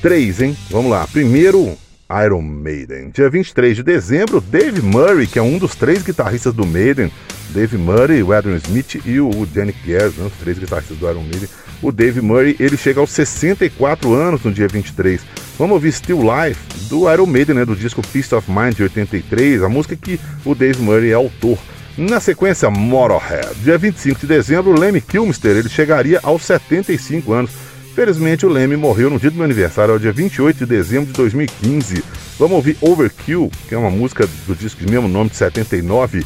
Três, 0.00 0.40
hein? 0.40 0.56
Vamos 0.70 0.90
lá. 0.90 1.06
Primeiro, 1.08 1.76
Iron 2.24 2.40
Maiden. 2.40 3.10
Dia 3.10 3.28
23 3.28 3.76
de 3.76 3.82
dezembro, 3.82 4.40
Dave 4.40 4.80
Murray, 4.80 5.26
que 5.26 5.38
é 5.38 5.42
um 5.42 5.58
dos 5.58 5.74
três 5.74 6.02
guitarristas 6.02 6.54
do 6.54 6.64
Maiden, 6.64 7.12
Dave 7.50 7.76
Murray, 7.76 8.22
o 8.22 8.32
Adrian 8.32 8.56
Smith 8.56 9.02
e 9.04 9.20
o 9.20 9.44
Danny 9.46 9.74
Gers, 9.84 10.14
né, 10.14 10.26
os 10.26 10.32
três 10.40 10.58
guitarristas 10.58 10.96
do 10.96 11.10
Iron 11.10 11.22
Maiden. 11.22 11.48
O 11.82 11.92
Dave 11.92 12.20
Murray, 12.20 12.56
ele 12.58 12.76
chega 12.76 13.00
aos 13.00 13.10
64 13.10 14.14
anos 14.14 14.42
no 14.42 14.52
dia 14.52 14.68
23. 14.68 15.20
Vamos 15.58 15.74
ouvir 15.74 15.90
Still 15.90 16.20
Life 16.22 16.60
do 16.88 17.12
Iron 17.12 17.26
Maiden, 17.26 17.56
né, 17.56 17.64
do 17.64 17.74
disco 17.74 18.00
Peace 18.12 18.32
of 18.32 18.48
Mind 18.48 18.76
de 18.76 18.84
83, 18.84 19.64
a 19.64 19.68
música 19.68 19.96
que 19.96 20.20
o 20.44 20.54
Dave 20.54 20.80
Murray 20.80 21.10
é 21.10 21.14
autor. 21.14 21.58
Na 21.96 22.20
sequência, 22.20 22.70
Motorhead. 22.70 23.56
Dia 23.64 23.76
25 23.76 24.20
de 24.20 24.26
dezembro, 24.28 24.78
Lemmy 24.78 25.00
Kilmister, 25.00 25.56
ele 25.56 25.68
chegaria 25.68 26.20
aos 26.22 26.44
75 26.44 27.32
anos. 27.32 27.50
Felizmente, 27.92 28.46
o 28.46 28.48
Lemmy 28.48 28.76
morreu 28.76 29.10
no 29.10 29.18
dia 29.18 29.32
do 29.32 29.34
meu 29.34 29.44
aniversário, 29.44 29.94
ao 29.94 29.98
dia 29.98 30.12
28 30.12 30.58
de 30.58 30.66
dezembro 30.66 31.06
de 31.06 31.14
2015. 31.14 32.04
Vamos 32.38 32.54
ouvir 32.54 32.76
Overkill, 32.80 33.50
que 33.68 33.74
é 33.74 33.78
uma 33.78 33.90
música 33.90 34.28
do 34.46 34.54
disco 34.54 34.84
de 34.84 34.88
mesmo 34.88 35.08
nome 35.08 35.28
de 35.28 35.36
79. 35.36 36.24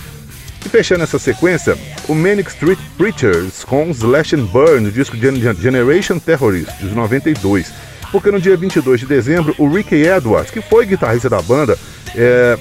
E 0.67 0.69
fechando 0.69 1.05
essa 1.05 1.19
sequência, 1.19 1.75
o 2.07 2.15
Manic 2.15 2.51
Street 2.51 2.79
Preachers 2.99 3.65
com 3.65 3.91
Slash 3.93 4.37
and 4.37 4.45
Burn, 4.45 4.85
do 4.85 4.93
disco 4.93 5.17
Generation 5.17 6.19
Terrorist, 6.19 6.77
de 6.81 6.95
92 6.95 7.73
porque 8.13 8.31
no 8.31 8.41
dia 8.41 8.57
22 8.57 9.01
de 9.01 9.07
dezembro, 9.07 9.55
o 9.59 9.67
Ricky 9.67 9.97
Edwards, 9.97 10.51
que 10.51 10.61
foi 10.61 10.85
guitarrista 10.85 11.31
da 11.31 11.41
banda, 11.41 11.79
é, 12.15 12.59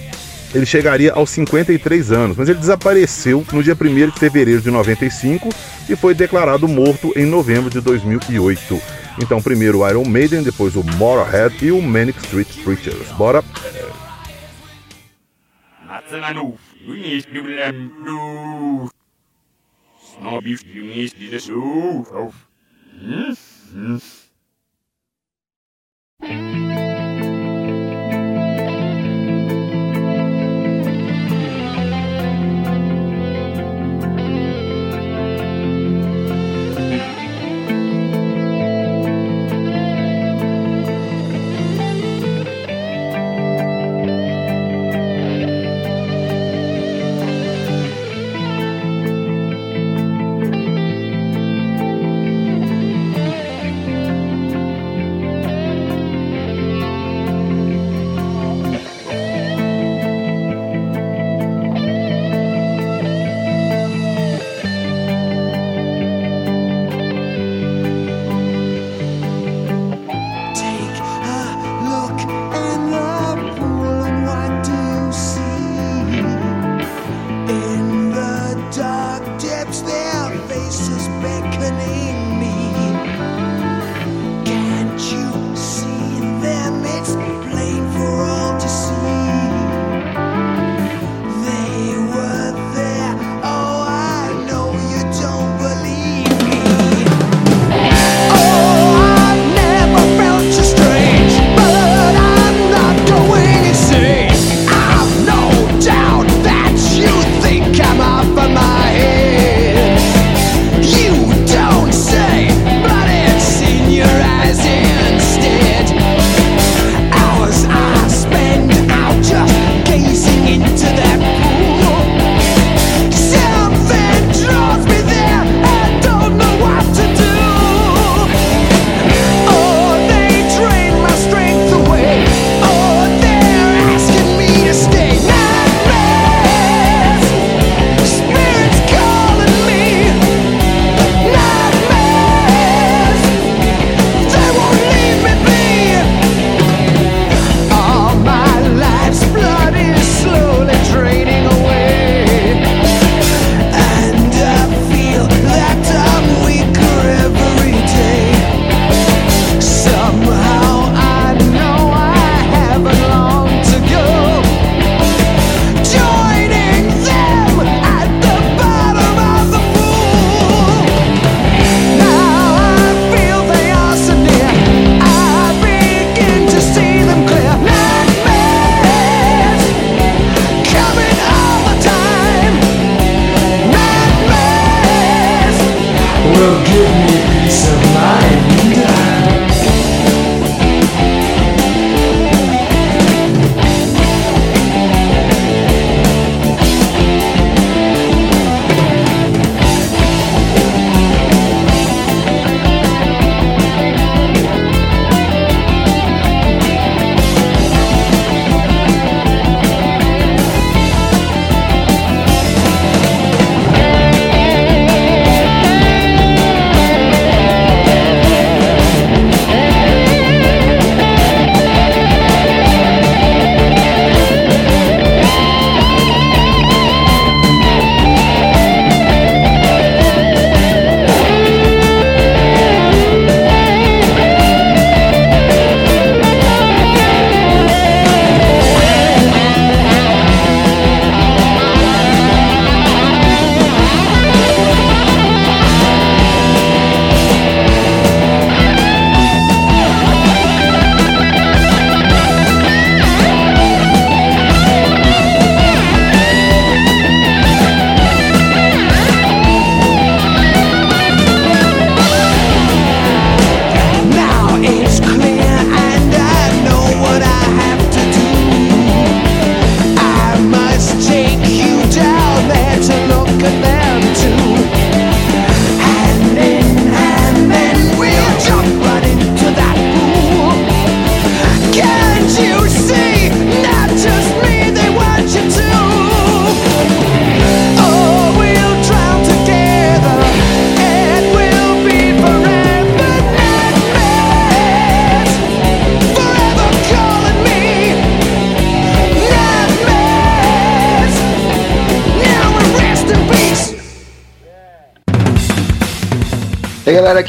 ele 0.56 0.66
chegaria 0.66 1.12
aos 1.14 1.30
53 1.30 2.12
anos, 2.12 2.38
mas 2.38 2.50
ele 2.50 2.58
desapareceu 2.58 3.46
no 3.52 3.62
dia 3.62 3.78
1 3.80 4.10
de 4.10 4.20
fevereiro 4.20 4.62
de 4.62 4.72
95 4.72 5.50
e 5.90 5.96
foi 5.96 6.14
declarado 6.14 6.68
morto 6.68 7.14
em 7.16 7.26
novembro 7.26 7.70
de 7.70 7.82
2008. 7.82 8.82
Então, 9.22 9.42
primeiro 9.42 9.80
o 9.80 9.90
Iron 9.90 10.06
Maiden, 10.06 10.42
depois 10.42 10.76
o 10.76 10.84
Motorhead 10.84 11.54
e 11.62 11.72
o 11.72 11.82
Manic 11.82 12.18
Street 12.20 12.48
Preachers. 12.64 13.10
Bora! 13.18 13.44
Snobish, 20.22 20.64
you 20.66 20.84
need 20.84 21.12
to 21.16 21.28
do. 21.34 22.32
Música 26.22 27.01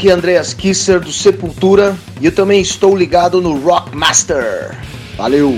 aqui 0.03 0.11
Andreas 0.11 0.53
Kisser 0.53 0.99
do 0.99 1.13
Sepultura 1.13 1.97
e 2.21 2.27
eu 2.27 2.33
também 2.33 2.61
estou 2.61 2.97
ligado 2.97 3.41
no 3.41 3.57
Rockmaster. 3.61 4.77
Valeu! 5.17 5.57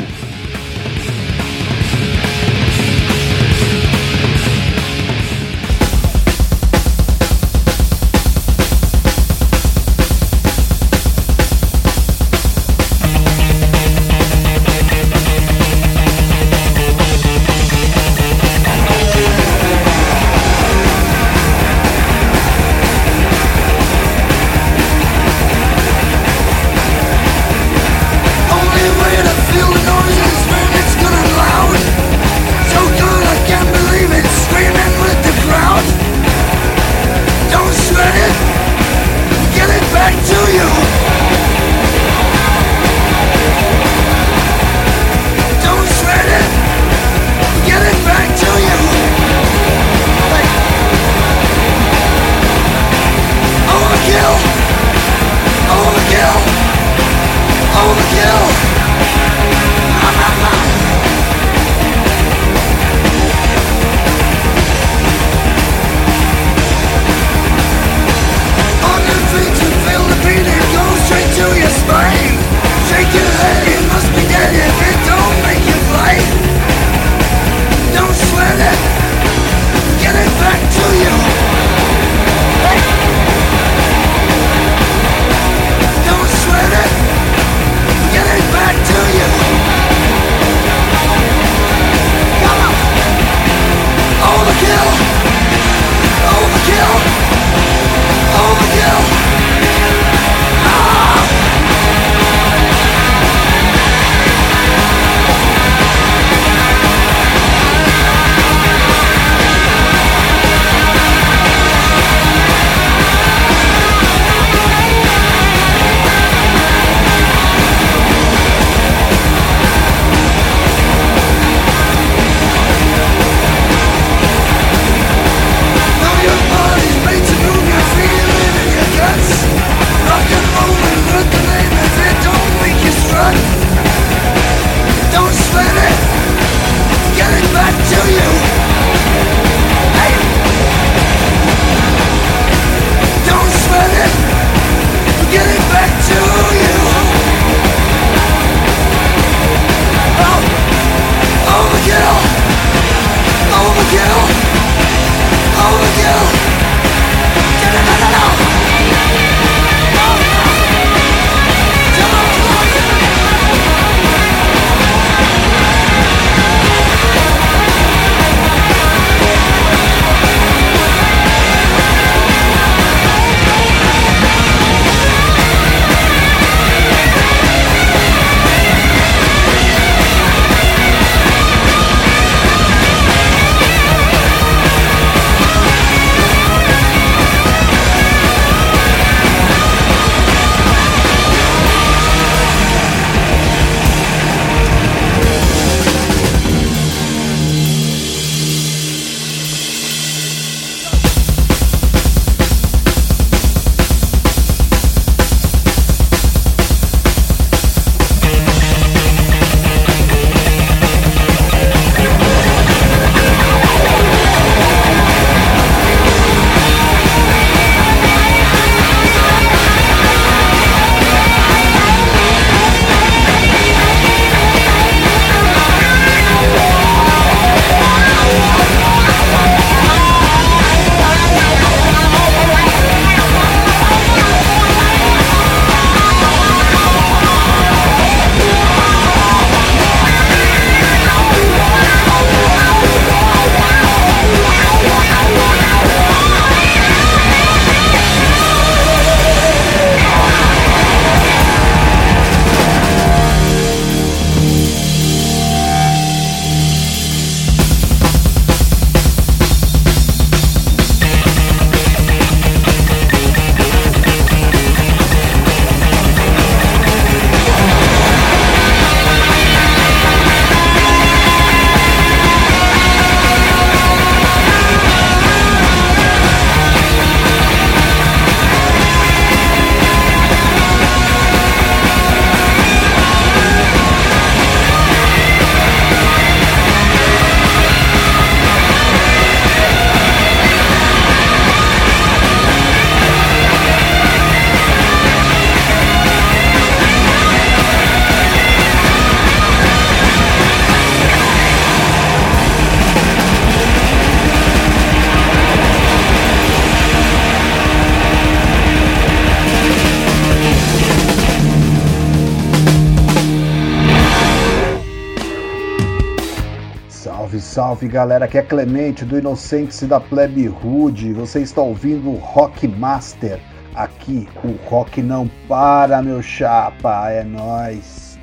Salve 317.74 317.88
galera, 317.88 318.26
aqui 318.26 318.38
é 318.38 318.42
Clemente 318.42 319.04
do 319.04 319.18
Inocentes 319.18 319.82
da 319.82 319.98
Plebe 319.98 320.46
Rude. 320.46 321.12
Você 321.12 321.40
está 321.40 321.60
ouvindo 321.60 322.08
o 322.08 322.16
Rock 322.18 322.68
Master. 322.68 323.40
Aqui 323.74 324.28
o 324.44 324.54
rock 324.68 325.02
não 325.02 325.28
para, 325.48 326.00
meu 326.00 326.22
chapa, 326.22 327.10
é 327.10 327.24
nós. 327.24 328.16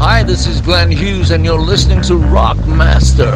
Hi, 0.00 0.24
this 0.26 0.46
is 0.46 0.60
Glenn 0.60 0.90
Hughes 0.90 1.30
and 1.30 1.44
you're 1.44 1.64
listening 1.64 2.00
to 2.00 2.18
Rock 2.18 2.58
Master. 2.66 3.32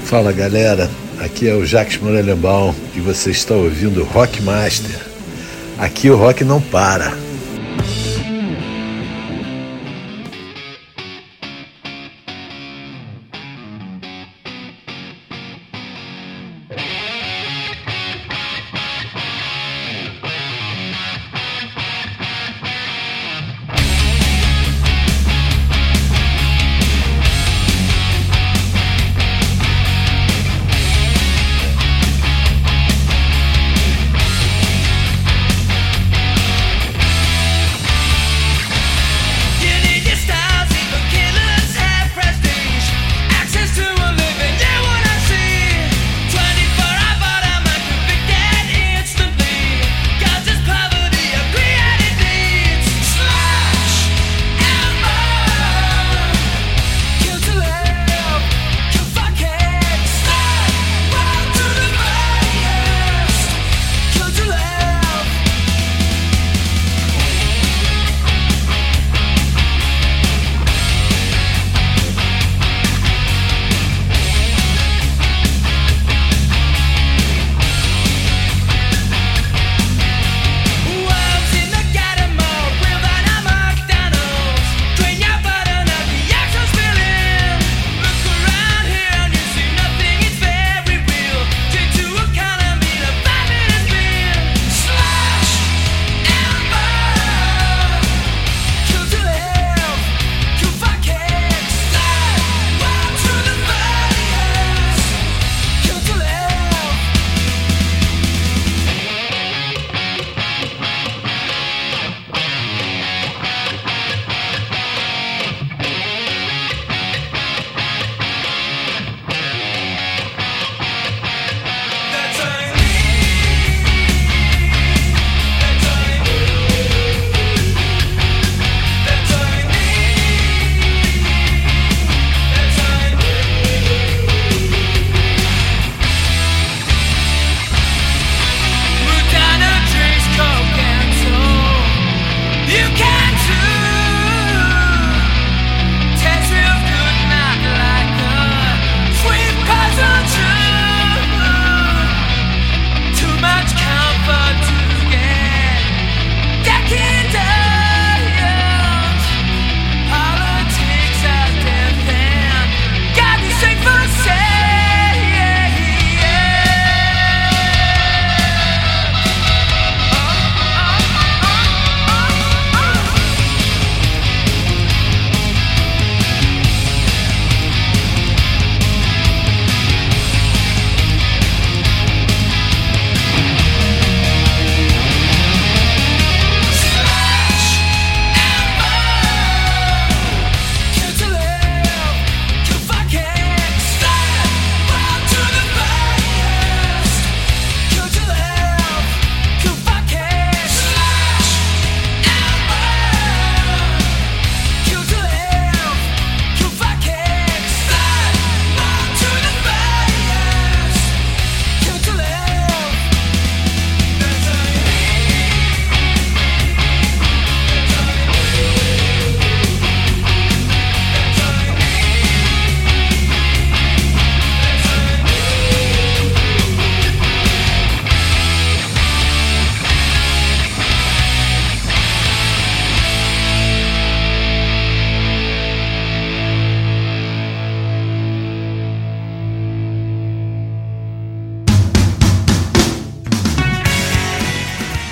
Fala 0.00 0.32
galera, 0.32 0.90
aqui 1.20 1.48
é 1.48 1.54
o 1.54 1.64
Jacques 1.64 2.02
Morelembal 2.02 2.74
e 2.96 2.98
você 2.98 3.30
está 3.30 3.54
ouvindo 3.54 4.02
Rock 4.02 4.42
Master. 4.42 4.98
Aqui 5.78 6.10
o 6.10 6.16
rock 6.16 6.42
não 6.42 6.60
para. 6.60 7.31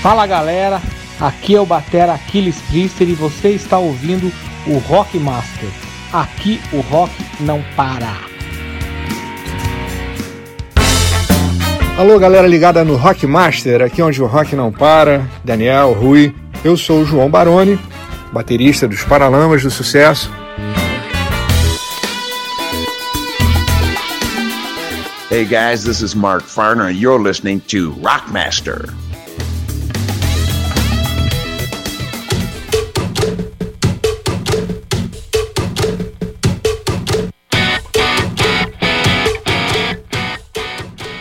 Fala 0.03 0.27
galera, 0.27 0.81
aqui 1.21 1.55
é 1.55 1.61
o 1.61 1.67
Batera 1.67 2.15
Aquiles 2.15 2.59
Priester 2.71 3.07
e 3.07 3.13
você 3.13 3.51
está 3.51 3.79
ouvindo 3.79 4.33
o 4.67 4.79
Rock 4.79 5.19
Master. 5.19 5.69
Aqui 6.11 6.59
o 6.73 6.81
rock 6.81 7.13
não 7.39 7.63
para. 7.77 8.17
Alô 11.99 12.19
galera 12.19 12.49
ligada 12.49 12.83
no 12.83 12.97
Rock 12.97 13.27
Master, 13.27 13.83
aqui 13.83 14.01
onde 14.01 14.23
o 14.23 14.27
rock 14.27 14.57
não 14.57 14.73
para. 14.73 15.29
Daniel, 15.45 15.93
Rui, 15.93 16.35
eu 16.65 16.79
sou 16.79 17.03
o 17.03 17.05
João 17.05 17.29
Baroni, 17.29 17.79
baterista 18.33 18.89
dos 18.89 19.05
Paralamas 19.05 19.63
do 19.63 19.71
Sucesso. 19.71 20.33
Hey 25.31 25.45
guys, 25.45 25.85
this 25.85 26.01
is 26.01 26.15
Mark 26.15 26.45
Farner. 26.47 26.91
You're 26.91 27.23
listening 27.23 27.61
to 27.69 27.95
Rockmaster. 28.03 28.89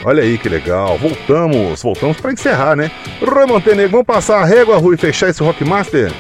Olha 0.10 0.24
aí 0.24 0.40
que 0.40 0.50
legal. 0.50 0.98
Voltamos, 0.98 1.84
voltamos 1.84 2.20
para 2.20 2.34
encerrar, 2.34 2.76
né? 2.76 2.90
Rui 3.22 3.46
Montenegro, 3.46 3.92
vamos 3.92 4.08
passar 4.08 4.42
a 4.42 4.44
régua, 4.44 4.76
Rui, 4.76 4.98
fechar 4.98 5.30
esse 5.30 5.44
Rockmaster? 5.44 6.12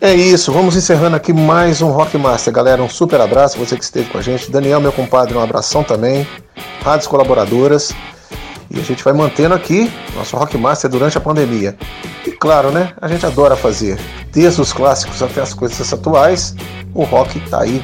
É 0.00 0.14
isso, 0.14 0.52
vamos 0.52 0.76
encerrando 0.76 1.16
aqui 1.16 1.32
mais 1.32 1.82
um 1.82 1.90
Rockmaster, 1.90 2.52
galera. 2.52 2.80
Um 2.80 2.88
super 2.88 3.20
abraço, 3.20 3.58
você 3.58 3.76
que 3.76 3.82
esteve 3.82 4.08
com 4.10 4.18
a 4.18 4.22
gente. 4.22 4.48
Daniel, 4.48 4.80
meu 4.80 4.92
compadre, 4.92 5.36
um 5.36 5.40
abração 5.40 5.82
também. 5.82 6.24
Rádios 6.84 7.08
colaboradoras. 7.08 7.92
E 8.70 8.78
a 8.78 8.82
gente 8.84 9.02
vai 9.02 9.12
mantendo 9.12 9.56
aqui 9.56 9.92
nosso 10.14 10.36
Rockmaster 10.36 10.88
durante 10.88 11.18
a 11.18 11.20
pandemia. 11.20 11.76
E 12.24 12.30
claro, 12.30 12.70
né? 12.70 12.92
A 13.00 13.08
gente 13.08 13.26
adora 13.26 13.56
fazer, 13.56 13.98
desde 14.30 14.60
os 14.60 14.72
clássicos 14.72 15.20
até 15.20 15.40
as 15.40 15.52
coisas 15.52 15.92
atuais. 15.92 16.54
O 16.94 17.02
rock 17.02 17.40
tá 17.50 17.62
aí 17.62 17.82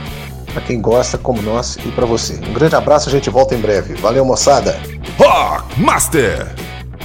para 0.52 0.62
quem 0.62 0.80
gosta, 0.80 1.18
como 1.18 1.40
nós 1.42 1.76
e 1.84 1.90
para 1.90 2.06
você. 2.06 2.34
Um 2.48 2.52
grande 2.52 2.74
abraço, 2.74 3.08
a 3.08 3.12
gente 3.12 3.30
volta 3.30 3.54
em 3.54 3.60
breve. 3.60 3.94
Valeu, 3.94 4.24
moçada. 4.24 4.78
Rockmaster! 5.18 6.46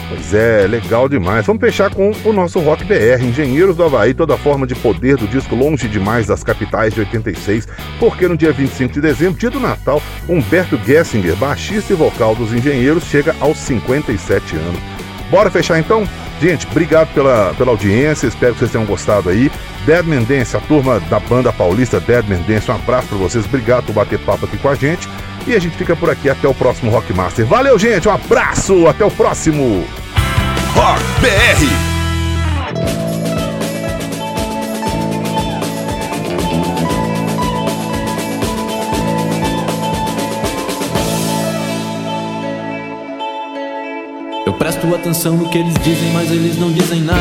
Pois 0.09 0.33
é, 0.33 0.67
legal 0.67 1.09
demais. 1.09 1.45
Vamos 1.45 1.61
fechar 1.61 1.93
com 1.93 2.11
o 2.23 2.33
nosso 2.33 2.59
Rock 2.59 2.83
BR, 2.83 3.23
Engenheiros 3.23 3.75
do 3.75 3.83
Havaí, 3.83 4.13
toda 4.13 4.37
forma 4.37 4.67
de 4.67 4.75
poder 4.75 5.17
do 5.17 5.27
disco 5.27 5.55
longe 5.55 5.87
demais 5.87 6.27
das 6.27 6.43
capitais 6.43 6.93
de 6.93 6.99
86, 6.99 7.67
porque 7.99 8.27
no 8.27 8.37
dia 8.37 8.51
25 8.51 8.93
de 8.93 9.01
dezembro, 9.01 9.39
dia 9.39 9.49
do 9.49 9.59
Natal, 9.59 10.01
Humberto 10.29 10.77
Gessinger, 10.85 11.35
baixista 11.35 11.93
e 11.93 11.95
vocal 11.95 12.35
dos 12.35 12.53
Engenheiros, 12.53 13.05
chega 13.05 13.35
aos 13.39 13.57
57 13.57 14.55
anos. 14.55 15.02
Bora 15.34 15.49
fechar 15.49 15.79
então? 15.79 16.07
Gente, 16.39 16.67
obrigado 16.69 17.11
pela, 17.11 17.55
pela 17.57 17.71
audiência, 17.71 18.27
espero 18.27 18.53
que 18.53 18.59
vocês 18.59 18.71
tenham 18.71 18.86
gostado 18.86 19.29
aí. 19.29 19.51
Dead 19.84 20.05
Mendense, 20.05 20.55
a 20.55 20.59
turma 20.59 20.99
da 20.99 21.19
banda 21.19 21.51
paulista 21.51 21.99
Dead 21.99 22.23
Mendense, 22.27 22.69
um 22.69 22.75
abraço 22.75 23.07
pra 23.07 23.17
vocês, 23.17 23.43
obrigado 23.43 23.86
por 23.86 23.93
bater 23.93 24.19
papo 24.19 24.45
aqui 24.45 24.59
com 24.59 24.69
a 24.69 24.75
gente. 24.75 25.09
E 25.47 25.55
a 25.55 25.59
gente 25.59 25.75
fica 25.75 25.95
por 25.95 26.11
aqui 26.11 26.29
até 26.29 26.47
o 26.47 26.53
próximo 26.53 26.91
Rockmaster. 26.91 27.47
Valeu, 27.47 27.79
gente, 27.79 28.07
um 28.07 28.11
abraço, 28.11 28.88
até 28.88 29.03
o 29.03 29.09
próximo 29.09 29.84
Rock 30.75 31.01
BR. 31.19 33.02
Eu 44.53 44.57
presto 44.59 44.93
atenção 44.93 45.35
no 45.35 45.49
que 45.49 45.57
eles 45.57 45.73
dizem, 45.83 46.11
mas 46.13 46.29
eles 46.29 46.59
não 46.59 46.71
dizem 46.71 47.01
nada. 47.01 47.17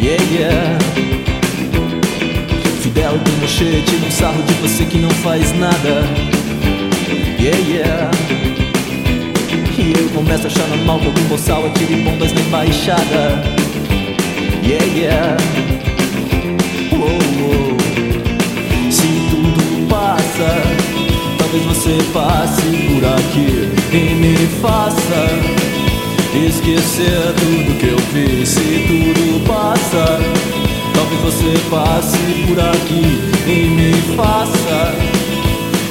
Yeah, 0.00 0.24
yeah. 0.32 0.78
Fidel 2.80 3.18
tem 3.22 3.34
mochete, 3.42 3.94
um 3.94 4.10
sarro 4.10 4.42
de 4.42 4.54
você 4.54 4.86
que 4.86 4.96
não 4.96 5.10
faz 5.10 5.52
nada. 5.58 6.02
Yeah, 7.38 7.58
yeah. 7.68 8.10
E 9.76 9.92
eu 9.92 10.08
começo 10.14 10.44
a 10.44 10.46
achar 10.46 10.66
normal 10.66 10.98
que 11.00 11.06
algum 11.08 11.24
boçal 11.24 11.66
atire 11.66 11.96
bombas 11.96 12.32
na 12.32 12.40
embaixada. 12.40 13.44
Yeah, 14.64 14.86
yeah. 14.96 15.36
Uou, 16.90 17.10
uou. 17.42 17.76
Se 18.90 19.06
tudo 19.28 19.88
passa, 19.90 20.62
talvez 21.36 21.64
você 21.64 21.98
passe 22.14 22.62
por 22.62 23.04
aqui 23.04 23.83
e 23.94 24.14
me 24.16 24.36
faça 24.60 25.28
esquecer 26.34 27.32
tudo 27.38 27.78
que 27.78 27.86
eu 27.86 27.98
fiz. 28.12 28.48
Se 28.48 28.84
tudo 28.88 29.46
passa, 29.46 30.18
talvez 30.94 31.20
você 31.20 31.54
passe 31.70 32.18
por 32.48 32.58
aqui 32.58 33.20
e 33.46 33.68
me 33.70 33.92
faça 34.16 34.94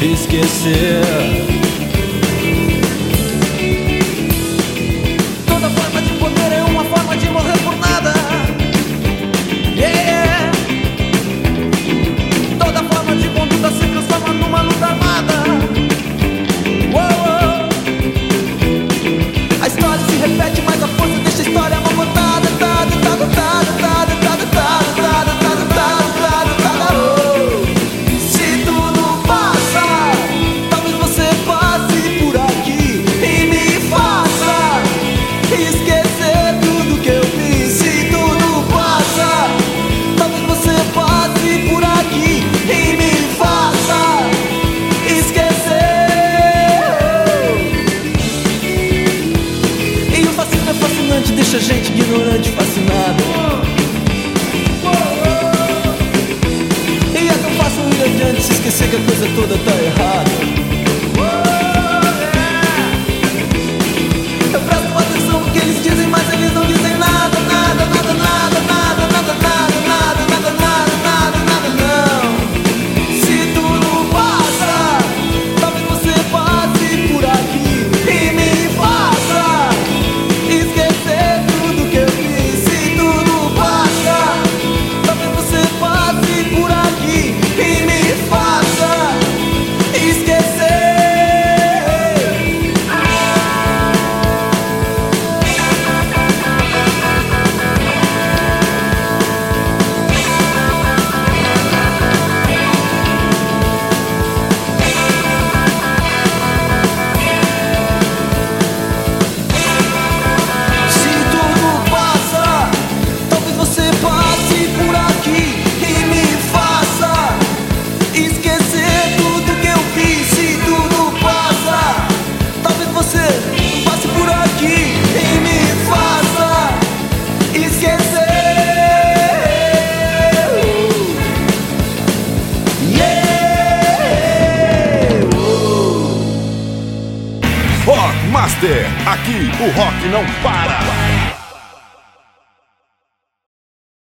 esquecer. 0.02 1.63